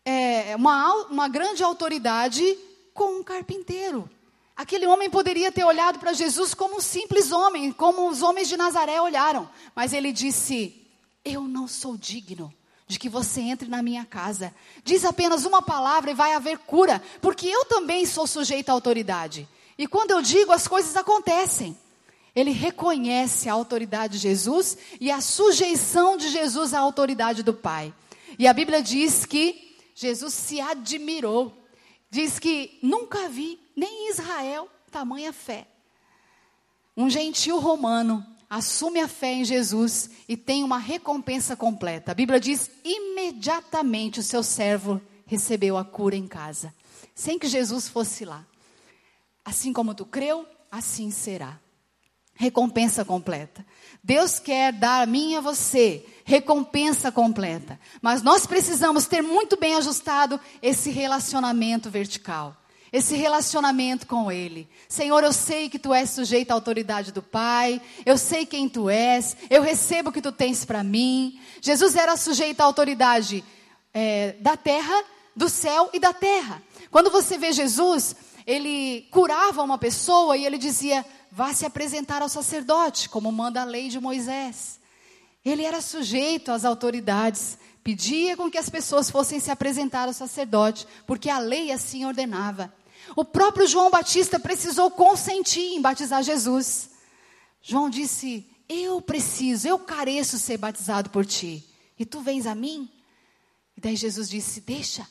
[0.05, 2.59] é, uma, uma grande autoridade
[2.95, 4.09] com um carpinteiro.
[4.57, 8.57] Aquele homem poderia ter olhado para Jesus como um simples homem, como os homens de
[8.57, 10.91] Nazaré olharam, mas ele disse:
[11.25, 12.53] Eu não sou digno
[12.87, 14.53] de que você entre na minha casa.
[14.83, 19.47] Diz apenas uma palavra e vai haver cura, porque eu também sou sujeito à autoridade.
[19.77, 21.79] E quando eu digo, as coisas acontecem.
[22.39, 27.93] Ele reconhece a autoridade de Jesus e a sujeição de Jesus à autoridade do Pai.
[28.39, 31.53] E a Bíblia diz que Jesus se admirou.
[32.09, 35.67] Diz que nunca vi, nem em Israel, tamanha fé.
[36.97, 42.13] Um gentil romano assume a fé em Jesus e tem uma recompensa completa.
[42.13, 46.73] A Bíblia diz: imediatamente o seu servo recebeu a cura em casa,
[47.17, 48.47] sem que Jesus fosse lá.
[49.45, 51.59] Assim como tu creu, assim será.
[52.41, 53.67] Recompensa completa.
[54.03, 57.81] Deus quer dar a mim e a você recompensa completa.
[58.01, 62.57] Mas nós precisamos ter muito bem ajustado esse relacionamento vertical
[62.93, 64.69] esse relacionamento com Ele.
[64.89, 68.89] Senhor, eu sei que Tu és sujeito à autoridade do Pai, eu sei quem Tu
[68.89, 71.39] és, eu recebo o que Tu tens para mim.
[71.61, 73.45] Jesus era sujeito à autoridade
[73.93, 75.05] é, da terra,
[75.37, 76.63] do céu e da terra.
[76.91, 78.17] Quando você vê Jesus,
[78.49, 83.65] ele curava uma pessoa e ele dizia: vá se apresentar ao sacerdote, como manda a
[83.65, 84.81] lei de Moisés.
[85.45, 90.89] Ele era sujeito às autoridades, pedia com que as pessoas fossem se apresentar ao sacerdote,
[91.07, 92.73] porque a lei assim ordenava.
[93.15, 96.89] O próprio João Batista precisou consentir em batizar Jesus.
[97.61, 101.69] João disse: Eu preciso, eu careço ser batizado por ti.
[101.99, 102.91] E tu vens a mim?
[103.77, 105.07] E daí Jesus disse: Deixa,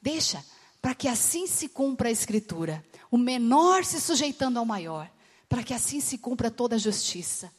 [0.00, 0.42] deixa,
[0.88, 2.82] para que assim se cumpra a escritura.
[3.10, 5.10] O menor se sujeitando ao maior,
[5.46, 7.52] para que assim se cumpra toda a justiça.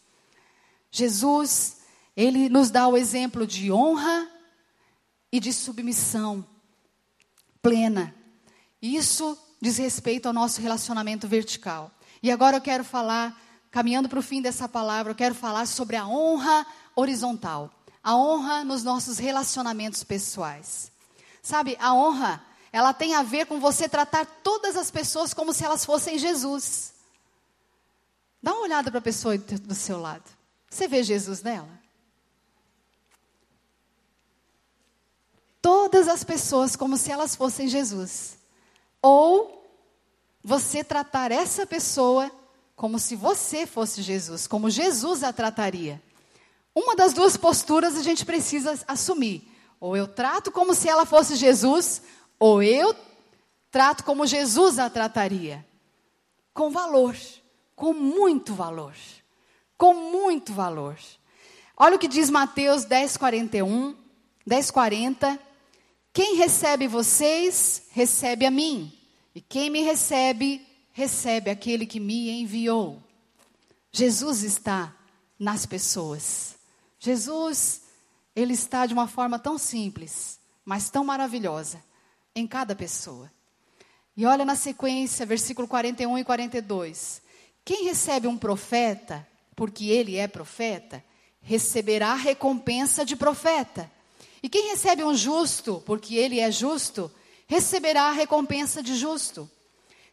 [0.89, 1.77] Jesus,
[2.17, 4.27] ele nos dá o exemplo de honra
[5.31, 6.43] e de submissão
[7.61, 8.15] plena.
[8.81, 11.91] Isso diz respeito ao nosso relacionamento vertical.
[12.23, 13.39] E agora eu quero falar,
[13.69, 16.65] caminhando para o fim dessa palavra, eu quero falar sobre a honra
[16.95, 17.71] horizontal.
[18.03, 20.91] A honra nos nossos relacionamentos pessoais.
[21.43, 25.63] Sabe, a honra, ela tem a ver com você tratar todas as pessoas como se
[25.63, 26.93] elas fossem Jesus.
[28.41, 30.23] Dá uma olhada para a pessoa do seu lado.
[30.69, 31.69] Você vê Jesus nela?
[35.61, 38.37] Todas as pessoas como se elas fossem Jesus.
[39.01, 39.59] Ou
[40.43, 42.31] você tratar essa pessoa
[42.75, 46.01] como se você fosse Jesus, como Jesus a trataria.
[46.73, 49.51] Uma das duas posturas a gente precisa assumir.
[49.81, 52.01] Ou eu trato como se ela fosse Jesus,
[52.39, 52.95] ou eu
[53.69, 55.65] trato como Jesus a trataria.
[56.53, 57.15] Com valor,
[57.75, 58.95] com muito valor.
[59.77, 60.97] Com muito valor.
[61.75, 63.95] Olha o que diz Mateus 10, 41,
[64.45, 65.39] 10, 40.
[66.13, 68.91] Quem recebe vocês, recebe a mim.
[69.35, 73.01] E quem me recebe, recebe aquele que me enviou.
[73.91, 74.93] Jesus está
[75.37, 76.55] nas pessoas.
[76.99, 77.83] Jesus,
[78.35, 81.81] ele está de uma forma tão simples, mas tão maravilhosa
[82.35, 83.31] em cada pessoa.
[84.15, 87.21] E olha na sequência, versículo 41 e 42.
[87.63, 91.03] Quem recebe um profeta, porque ele é profeta,
[91.41, 93.89] receberá recompensa de profeta.
[94.41, 97.11] E quem recebe um justo, porque ele é justo,
[97.47, 99.49] receberá a recompensa de justo.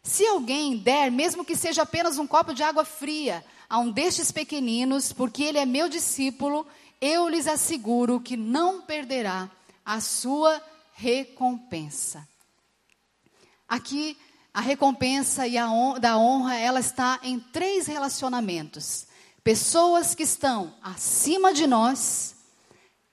[0.03, 4.31] Se alguém der, mesmo que seja apenas um copo de água fria, a um destes
[4.31, 6.65] pequeninos, porque ele é meu discípulo,
[7.01, 9.49] eu lhes asseguro que não perderá
[9.85, 10.76] a sua recompensa.
[13.67, 14.17] Aqui,
[14.51, 15.67] a recompensa e a
[15.99, 19.05] da honra, ela está em três relacionamentos.
[19.43, 22.35] Pessoas que estão acima de nós,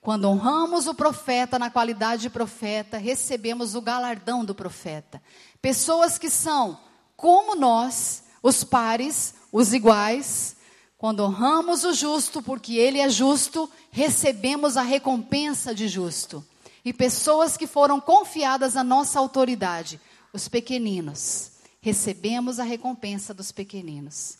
[0.01, 5.21] quando honramos o profeta na qualidade de profeta, recebemos o galardão do profeta.
[5.61, 6.79] Pessoas que são
[7.15, 10.55] como nós, os pares, os iguais,
[10.97, 16.43] quando honramos o justo, porque ele é justo, recebemos a recompensa de justo.
[16.85, 19.99] E pessoas que foram confiadas à nossa autoridade,
[20.31, 24.37] os pequeninos, recebemos a recompensa dos pequeninos.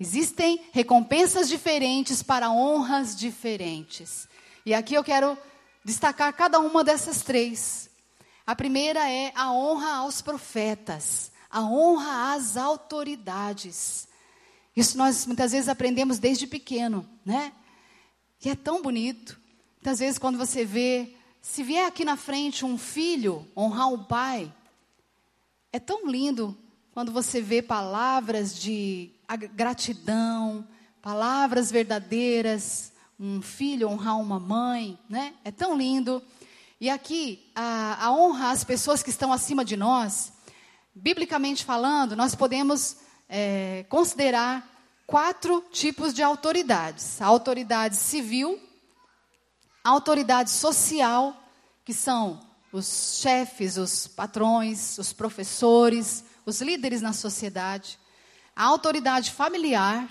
[0.00, 4.28] Existem recompensas diferentes para honras diferentes.
[4.66, 5.38] E aqui eu quero
[5.84, 7.88] destacar cada uma dessas três.
[8.44, 14.08] A primeira é a honra aos profetas, a honra às autoridades.
[14.74, 17.52] Isso nós muitas vezes aprendemos desde pequeno, né?
[18.44, 19.40] E é tão bonito.
[19.76, 24.52] Muitas vezes quando você vê, se vier aqui na frente um filho honrar um pai,
[25.72, 26.56] é tão lindo
[26.92, 29.10] quando você vê palavras de
[29.54, 30.66] gratidão,
[31.00, 35.34] palavras verdadeiras, um filho honrar uma mãe, né?
[35.44, 36.22] É tão lindo.
[36.80, 40.32] E aqui, a, a honra às pessoas que estão acima de nós,
[40.94, 42.96] biblicamente falando, nós podemos
[43.28, 44.68] é, considerar
[45.06, 48.60] quatro tipos de autoridades: a autoridade civil,
[49.88, 51.34] a autoridade social,
[51.82, 52.38] que são
[52.70, 57.98] os chefes, os patrões, os professores, os líderes na sociedade,
[58.54, 60.06] a autoridade familiar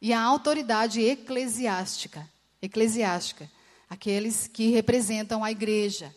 [0.00, 2.26] e a autoridade eclesiástica,
[2.62, 3.50] eclesiástica,
[3.90, 6.14] aqueles que representam a igreja.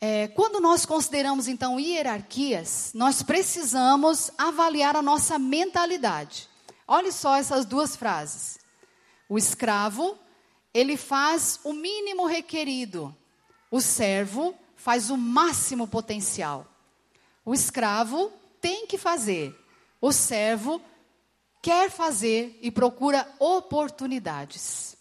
[0.00, 6.48] É, quando nós consideramos então hierarquias, nós precisamos avaliar a nossa mentalidade.
[6.84, 8.58] Olhe só essas duas frases.
[9.28, 10.18] O escravo,
[10.74, 13.14] ele faz o mínimo requerido.
[13.70, 16.66] O servo faz o máximo potencial.
[17.44, 19.58] O escravo tem que fazer.
[20.00, 20.80] O servo
[21.60, 24.96] quer fazer e procura oportunidades.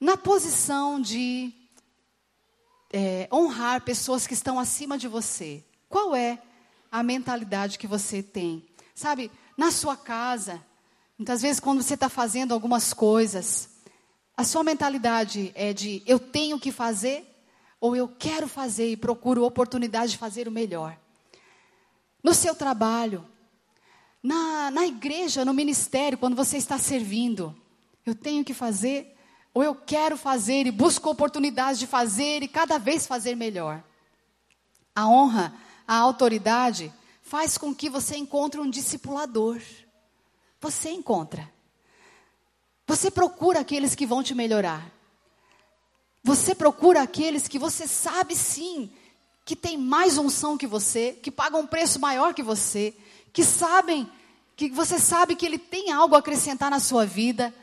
[0.00, 1.52] Na posição de
[2.92, 6.40] é, honrar pessoas que estão acima de você, qual é
[6.92, 8.64] a mentalidade que você tem?
[8.94, 10.64] Sabe, na sua casa,
[11.18, 13.73] muitas vezes quando você está fazendo algumas coisas,
[14.36, 17.24] a sua mentalidade é de eu tenho que fazer
[17.80, 20.98] ou eu quero fazer e procuro oportunidade de fazer o melhor.
[22.22, 23.24] No seu trabalho,
[24.22, 27.54] na, na igreja, no ministério, quando você está servindo,
[28.04, 29.14] eu tenho que fazer
[29.52, 33.84] ou eu quero fazer e busco oportunidades de fazer e cada vez fazer melhor.
[34.94, 35.54] A honra,
[35.86, 39.60] a autoridade, faz com que você encontre um discipulador.
[40.60, 41.53] Você encontra.
[42.86, 44.92] Você procura aqueles que vão te melhorar.
[46.22, 48.90] Você procura aqueles que você sabe sim
[49.44, 52.96] que tem mais unção que você, que pagam um preço maior que você,
[53.32, 54.10] que sabem,
[54.56, 57.54] que você sabe que ele tem algo a acrescentar na sua vida.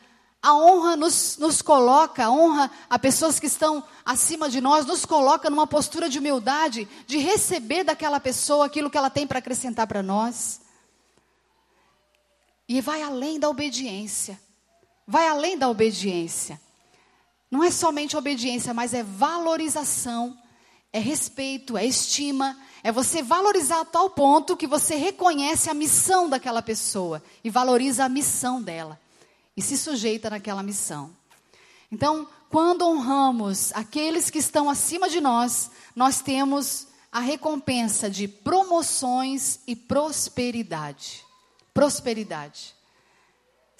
[0.44, 5.06] A honra nos, nos coloca, a honra a pessoas que estão acima de nós, nos
[5.06, 9.88] coloca numa postura de humildade, de receber daquela pessoa aquilo que ela tem para acrescentar
[9.88, 10.62] para nós.
[12.68, 14.40] E vai além da obediência.
[15.12, 16.58] Vai além da obediência.
[17.52, 20.38] Não é somente obediência, mas é valorização,
[20.94, 26.30] é respeito, é estima, é você valorizar a tal ponto que você reconhece a missão
[26.30, 28.98] daquela pessoa e valoriza a missão dela
[29.58, 31.12] e se sujeita naquela missão.
[31.92, 39.60] Então, quando honramos aqueles que estão acima de nós, nós temos a recompensa de promoções
[39.68, 41.26] e prosperidade.
[41.74, 42.80] Prosperidade.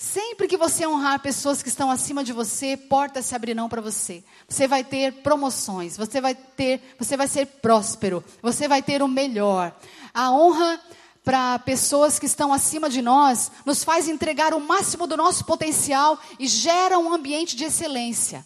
[0.02, 4.24] Sempre que você honrar pessoas que estão acima de você, portas se abrirão para você.
[4.50, 9.08] Você vai ter promoções, você vai ter, você vai ser próspero, você vai ter o
[9.08, 9.72] melhor.
[10.12, 10.82] A honra
[11.24, 16.20] para pessoas que estão acima de nós nos faz entregar o máximo do nosso potencial
[16.40, 18.44] e gera um ambiente de excelência.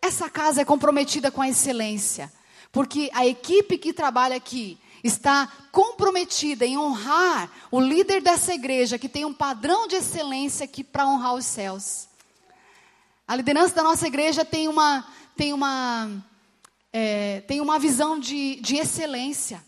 [0.00, 2.32] Essa casa é comprometida com a excelência,
[2.72, 9.08] porque a equipe que trabalha aqui está comprometida em honrar o líder dessa igreja, que
[9.08, 12.08] tem um padrão de excelência aqui para honrar os céus.
[13.26, 16.10] A liderança da nossa igreja tem uma, tem uma,
[16.92, 19.62] é, tem uma visão de, de excelência.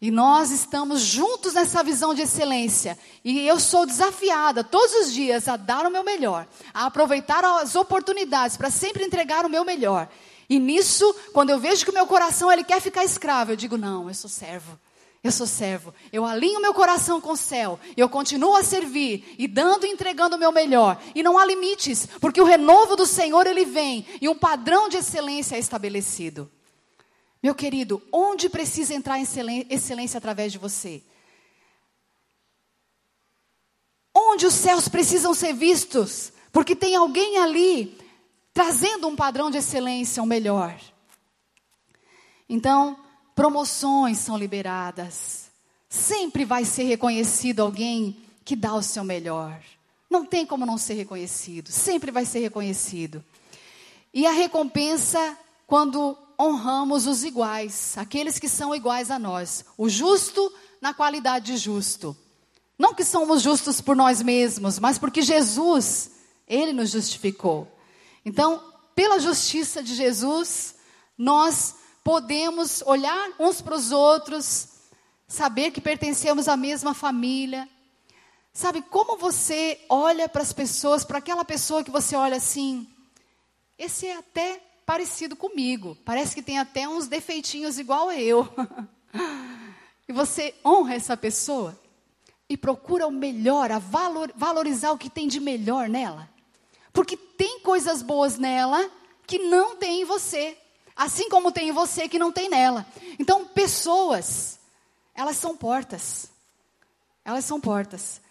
[0.00, 2.98] E nós estamos juntos nessa visão de excelência.
[3.24, 7.74] E eu sou desafiada todos os dias a dar o meu melhor, a aproveitar as
[7.74, 10.08] oportunidades para sempre entregar o meu melhor.
[10.48, 13.76] E nisso, quando eu vejo que o meu coração ele quer ficar escravo, eu digo:
[13.76, 14.78] não, eu sou servo.
[15.22, 15.92] Eu sou servo.
[16.12, 17.80] Eu alinho meu coração com o céu.
[17.96, 21.02] Eu continuo a servir e dando e entregando o meu melhor.
[21.16, 24.98] E não há limites, porque o renovo do Senhor ele vem e um padrão de
[24.98, 26.48] excelência é estabelecido.
[27.42, 31.02] Meu querido, onde precisa entrar excelência através de você?
[34.14, 36.32] Onde os céus precisam ser vistos?
[36.52, 37.98] Porque tem alguém ali
[38.56, 40.74] trazendo um padrão de excelência, um melhor.
[42.48, 42.98] Então,
[43.34, 45.50] promoções são liberadas.
[45.90, 49.62] Sempre vai ser reconhecido alguém que dá o seu melhor.
[50.08, 53.22] Não tem como não ser reconhecido, sempre vai ser reconhecido.
[54.14, 55.36] E a recompensa
[55.66, 60.50] quando honramos os iguais, aqueles que são iguais a nós, o justo
[60.80, 62.16] na qualidade de justo.
[62.78, 66.10] Não que somos justos por nós mesmos, mas porque Jesus,
[66.48, 67.75] ele nos justificou.
[68.26, 68.60] Então,
[68.92, 70.74] pela justiça de Jesus,
[71.16, 74.66] nós podemos olhar uns para os outros,
[75.28, 77.68] saber que pertencemos à mesma família.
[78.52, 82.88] Sabe como você olha para as pessoas, para aquela pessoa que você olha assim,
[83.78, 88.48] esse é até parecido comigo, parece que tem até uns defeitinhos igual a eu.
[90.08, 91.80] e você honra essa pessoa
[92.48, 96.34] e procura o melhor, a valor, valorizar o que tem de melhor nela.
[96.96, 98.90] Porque tem coisas boas nela
[99.26, 100.56] que não tem em você.
[100.96, 102.86] Assim como tem em você que não tem nela.
[103.18, 104.58] Então, pessoas,
[105.14, 106.30] elas são portas.
[107.22, 108.22] Elas são portas.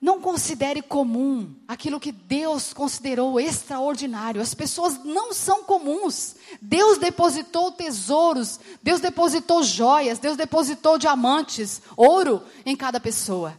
[0.00, 4.42] Não considere comum aquilo que Deus considerou extraordinário.
[4.42, 6.34] As pessoas não são comuns.
[6.60, 13.56] Deus depositou tesouros, Deus depositou joias, Deus depositou diamantes, ouro em cada pessoa.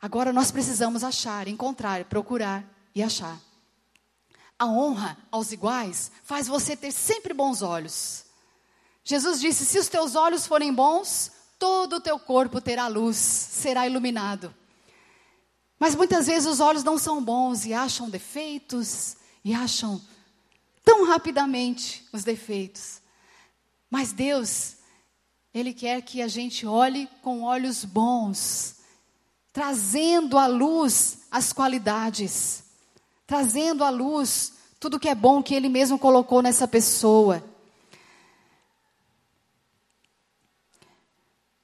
[0.00, 3.40] Agora nós precisamos achar, encontrar, procurar e achar.
[4.58, 8.24] A honra aos iguais faz você ter sempre bons olhos.
[9.04, 13.86] Jesus disse: se os teus olhos forem bons, todo o teu corpo terá luz, será
[13.86, 14.54] iluminado.
[15.78, 20.02] Mas muitas vezes os olhos não são bons e acham defeitos e acham
[20.82, 23.02] tão rapidamente os defeitos.
[23.90, 24.76] Mas Deus,
[25.52, 28.75] Ele quer que a gente olhe com olhos bons,
[29.56, 32.62] trazendo à luz as qualidades,
[33.26, 37.42] trazendo à luz tudo que é bom que Ele mesmo colocou nessa pessoa.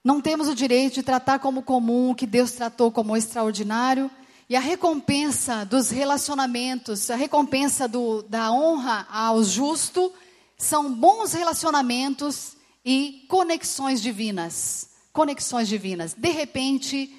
[0.02, 4.10] Não temos o direito de tratar como comum o que Deus tratou como extraordinário.
[4.48, 10.10] E a recompensa dos relacionamentos, a recompensa do, da honra ao justo,
[10.56, 14.88] são bons relacionamentos e conexões divinas.
[15.12, 16.14] Conexões divinas.
[16.14, 17.18] De repente,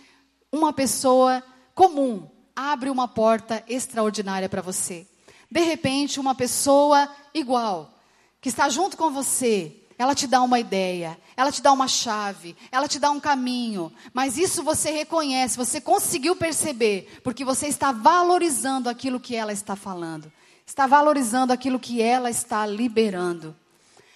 [0.54, 1.44] uma pessoa
[1.74, 5.08] comum abre uma porta extraordinária para você.
[5.50, 7.92] De repente, uma pessoa igual,
[8.40, 12.56] que está junto com você, ela te dá uma ideia, ela te dá uma chave,
[12.72, 17.92] ela te dá um caminho, mas isso você reconhece, você conseguiu perceber, porque você está
[17.92, 20.32] valorizando aquilo que ela está falando,
[20.68, 23.56] está valorizando aquilo que ela está liberando.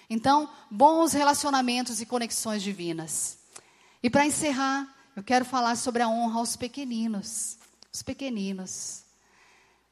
[0.07, 3.39] Então, bons relacionamentos e conexões divinas.
[4.03, 7.57] E para encerrar, eu quero falar sobre a honra aos pequeninos.
[7.91, 9.03] Os pequeninos.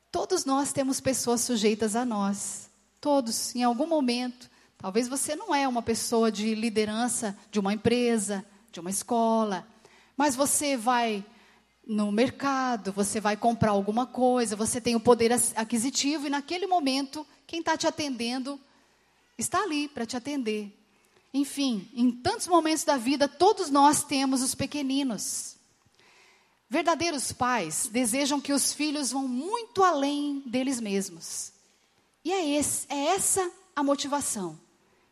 [0.09, 2.69] Todos nós temos pessoas sujeitas a nós.
[3.01, 4.49] Todos, em algum momento,
[4.85, 9.67] Talvez você não é uma pessoa de liderança de uma empresa, de uma escola,
[10.15, 11.25] mas você vai
[11.87, 17.25] no mercado, você vai comprar alguma coisa, você tem o poder aquisitivo e naquele momento
[17.47, 18.59] quem está te atendendo
[19.39, 20.71] está ali para te atender.
[21.37, 25.57] Enfim, em tantos momentos da vida, todos nós temos os pequeninos.
[26.69, 31.51] Verdadeiros pais desejam que os filhos vão muito além deles mesmos.
[32.23, 34.57] E é, esse, é essa a motivação.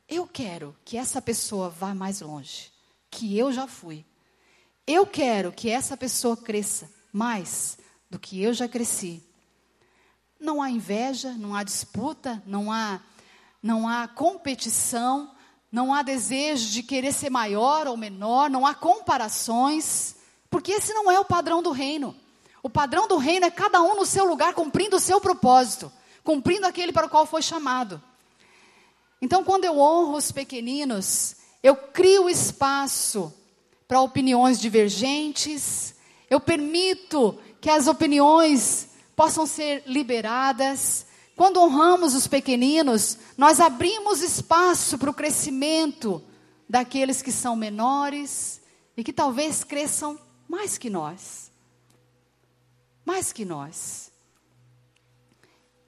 [0.08, 2.72] Eu quero que essa pessoa vá mais longe,
[3.12, 4.06] que eu já fui.
[4.88, 7.78] Eu quero que essa pessoa cresça mais
[8.10, 9.22] do que eu já cresci.
[10.40, 13.02] Não há inveja, não há disputa, não há
[13.62, 15.33] não há competição,
[15.74, 20.16] não há desejo de querer ser maior ou menor, não há comparações,
[20.48, 22.16] porque esse não é o padrão do reino.
[22.62, 25.92] O padrão do reino é cada um no seu lugar cumprindo o seu propósito,
[26.24, 28.00] cumprindo aquele para o qual foi chamado.
[29.20, 33.34] Então, quando eu honro os pequeninos, eu crio espaço
[33.88, 35.96] para opiniões divergentes,
[36.30, 41.08] eu permito que as opiniões possam ser liberadas.
[41.36, 46.24] Quando honramos os pequeninos, nós abrimos espaço para o crescimento
[46.70, 48.62] daqueles que são menores
[48.96, 51.52] e que talvez cresçam mais que nós.
[53.06, 54.12] Mais que nós.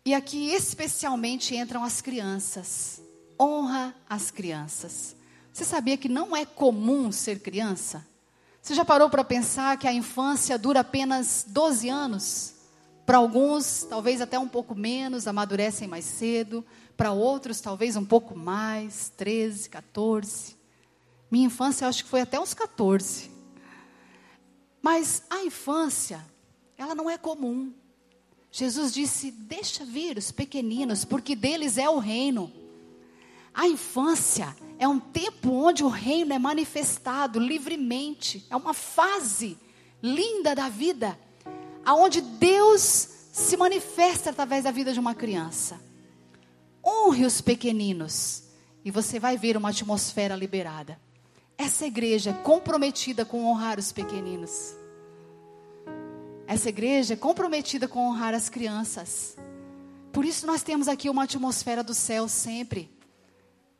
[0.03, 3.01] E aqui especialmente entram as crianças
[3.39, 5.15] honra as crianças.
[5.51, 8.05] Você sabia que não é comum ser criança?
[8.61, 12.54] Você já parou para pensar que a infância dura apenas 12 anos?
[13.05, 16.65] Para alguns, talvez até um pouco menos, amadurecem mais cedo.
[16.97, 20.55] Para outros, talvez um pouco mais, 13, 14.
[21.29, 23.29] Minha infância, acho que foi até uns 14.
[24.81, 26.25] Mas a infância,
[26.77, 27.73] ela não é comum.
[28.51, 32.51] Jesus disse: Deixa vir os pequeninos, porque deles é o reino.
[33.53, 38.45] A infância é um tempo onde o reino é manifestado livremente.
[38.49, 39.57] É uma fase
[40.01, 41.17] linda da vida,
[41.85, 45.79] aonde Deus se manifesta através da vida de uma criança.
[46.83, 48.43] Honre os pequeninos
[48.83, 50.99] e você vai ver uma atmosfera liberada.
[51.57, 54.75] Essa igreja é comprometida com honrar os pequeninos.
[56.47, 59.37] Essa igreja é comprometida com honrar as crianças.
[60.11, 62.94] Por isso nós temos aqui uma atmosfera do céu sempre.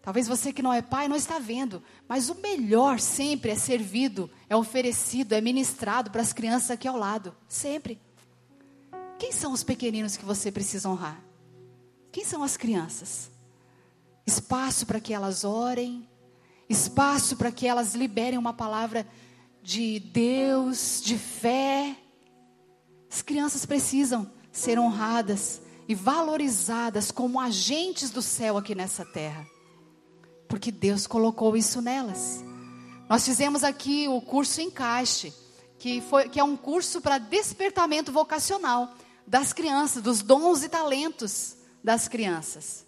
[0.06, 4.30] Talvez você que não é pai não está vendo, mas o melhor sempre é servido,
[4.48, 8.00] é oferecido, é ministrado para as crianças aqui ao lado, sempre.
[9.18, 11.20] Quem são os pequeninos que você precisa honrar?
[12.12, 13.32] Quem são as crianças?
[14.28, 16.08] Espaço para que elas orem,
[16.70, 19.08] espaço para que elas liberem uma palavra
[19.64, 21.98] de Deus, de fé.
[23.12, 29.55] As crianças precisam ser honradas e valorizadas como agentes do céu aqui nessa terra
[30.48, 32.44] porque Deus colocou isso nelas.
[33.10, 35.34] Nós fizemos aqui o curso Encaixe,
[35.78, 38.94] que, foi, que é um curso para despertamento vocacional
[39.28, 42.86] das crianças, dos dons e talentos das crianças.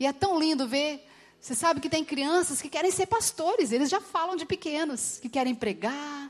[0.00, 1.04] E é tão lindo ver.
[1.40, 5.28] Você sabe que tem crianças que querem ser pastores, eles já falam de pequenos, que
[5.28, 6.28] querem pregar,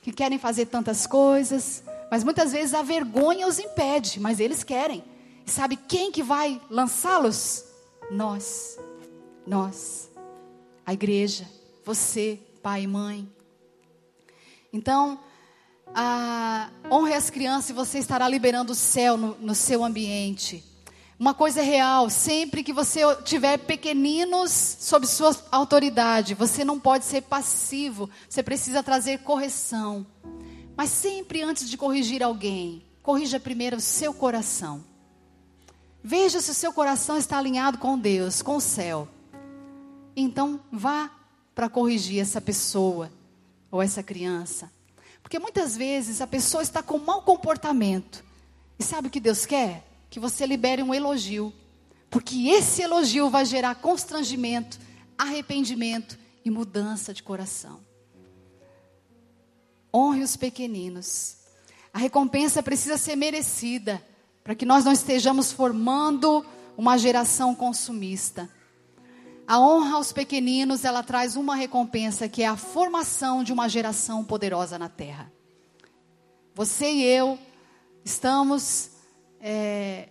[0.00, 5.04] que querem fazer tantas coisas, mas muitas vezes a vergonha os impede, mas eles querem.
[5.46, 7.64] E sabe quem que vai lançá-los?
[8.10, 8.78] Nós.
[9.50, 10.08] Nós.
[10.86, 11.44] A igreja,
[11.84, 13.28] você, pai e mãe.
[14.72, 15.18] Então,
[16.88, 20.62] honre as crianças e você estará liberando o céu no, no seu ambiente.
[21.18, 27.22] Uma coisa real, sempre que você tiver pequeninos sob sua autoridade, você não pode ser
[27.22, 30.06] passivo, você precisa trazer correção.
[30.76, 34.84] Mas sempre antes de corrigir alguém, corrija primeiro o seu coração.
[36.04, 39.08] Veja se o seu coração está alinhado com Deus, com o céu.
[40.16, 41.10] Então, vá
[41.54, 43.10] para corrigir essa pessoa
[43.70, 44.70] ou essa criança.
[45.22, 48.24] Porque muitas vezes a pessoa está com mau comportamento.
[48.78, 49.86] E sabe o que Deus quer?
[50.08, 51.52] Que você libere um elogio.
[52.08, 54.78] Porque esse elogio vai gerar constrangimento,
[55.16, 57.80] arrependimento e mudança de coração.
[59.94, 61.36] Honre os pequeninos.
[61.92, 64.04] A recompensa precisa ser merecida,
[64.42, 66.44] para que nós não estejamos formando
[66.76, 68.48] uma geração consumista.
[69.50, 74.22] A honra aos pequeninos, ela traz uma recompensa que é a formação de uma geração
[74.22, 75.28] poderosa na terra.
[76.54, 77.36] Você e eu
[78.04, 78.92] estamos
[79.40, 80.08] é,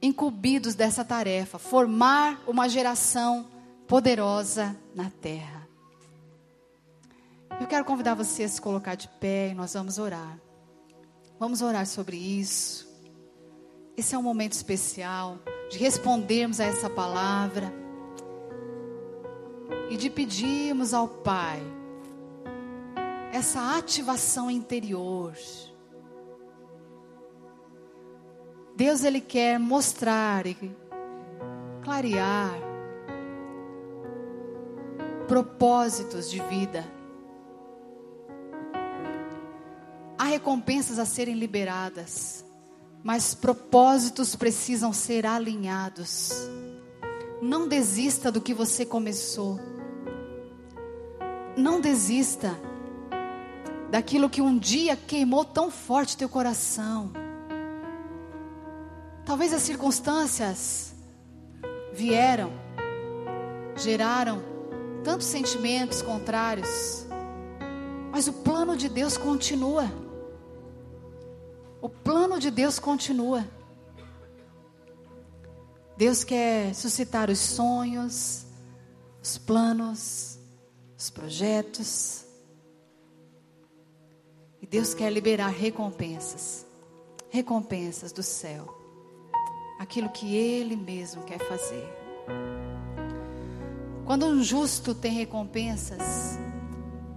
[0.00, 3.50] incumbidos dessa tarefa, formar uma geração
[3.88, 5.66] poderosa na terra.
[7.60, 10.38] Eu quero convidar você a se colocar de pé e nós vamos orar.
[11.40, 12.88] Vamos orar sobre isso.
[13.96, 17.89] Esse é um momento especial de respondermos a essa palavra
[19.90, 21.60] e de pedirmos ao Pai
[23.32, 25.34] essa ativação interior.
[28.76, 30.56] Deus ele quer mostrar e
[31.82, 32.54] clarear
[35.28, 36.84] propósitos de vida.
[40.18, 42.44] Há recompensas a serem liberadas,
[43.02, 46.32] mas propósitos precisam ser alinhados.
[47.40, 49.69] Não desista do que você começou.
[51.56, 52.56] Não desista
[53.90, 57.10] daquilo que um dia queimou tão forte teu coração.
[59.24, 60.94] Talvez as circunstâncias
[61.92, 62.52] vieram,
[63.76, 64.42] geraram
[65.04, 67.06] tantos sentimentos contrários,
[68.12, 69.90] mas o plano de Deus continua.
[71.80, 73.44] O plano de Deus continua.
[75.96, 78.46] Deus quer suscitar os sonhos,
[79.22, 80.39] os planos,
[81.00, 82.24] os projetos.
[84.62, 86.70] E Deus quer liberar recompensas
[87.30, 88.76] recompensas do céu
[89.78, 91.88] aquilo que Ele mesmo quer fazer.
[94.04, 96.38] Quando um justo tem recompensas,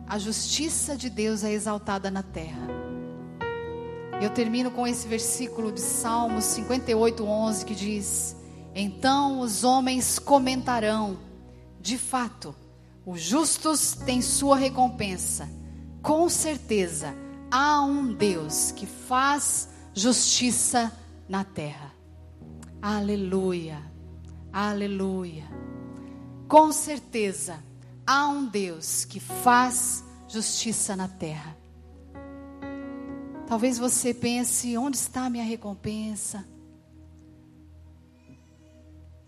[0.07, 2.69] a justiça de Deus é exaltada na terra.
[4.21, 8.37] Eu termino com esse versículo de Salmos 58, 11 que diz:
[8.73, 11.17] Então os homens comentarão,
[11.81, 12.55] de fato,
[13.05, 15.49] os justos têm sua recompensa.
[16.01, 17.13] Com certeza,
[17.51, 20.91] há um Deus que faz justiça
[21.27, 21.93] na terra.
[22.81, 23.81] Aleluia,
[24.51, 25.45] aleluia.
[26.47, 27.63] Com certeza,
[28.05, 31.55] há um Deus que faz justiça na terra.
[33.47, 36.45] Talvez você pense: onde está a minha recompensa?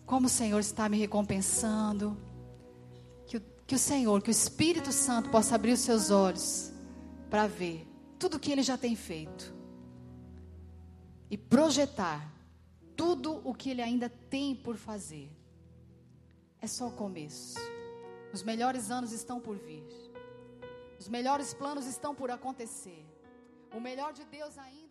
[0.06, 2.18] Como o Senhor está me recompensando?
[3.66, 6.72] Que o Senhor, que o Espírito Santo possa abrir os seus olhos
[7.30, 7.88] para ver
[8.20, 9.53] tudo o que ele já tem feito
[11.30, 12.32] e projetar
[12.95, 15.30] tudo o que ele ainda tem por fazer.
[16.61, 17.57] É só o começo.
[18.32, 19.84] Os melhores anos estão por vir.
[20.99, 23.03] Os melhores planos estão por acontecer.
[23.74, 24.85] O melhor de Deus ainda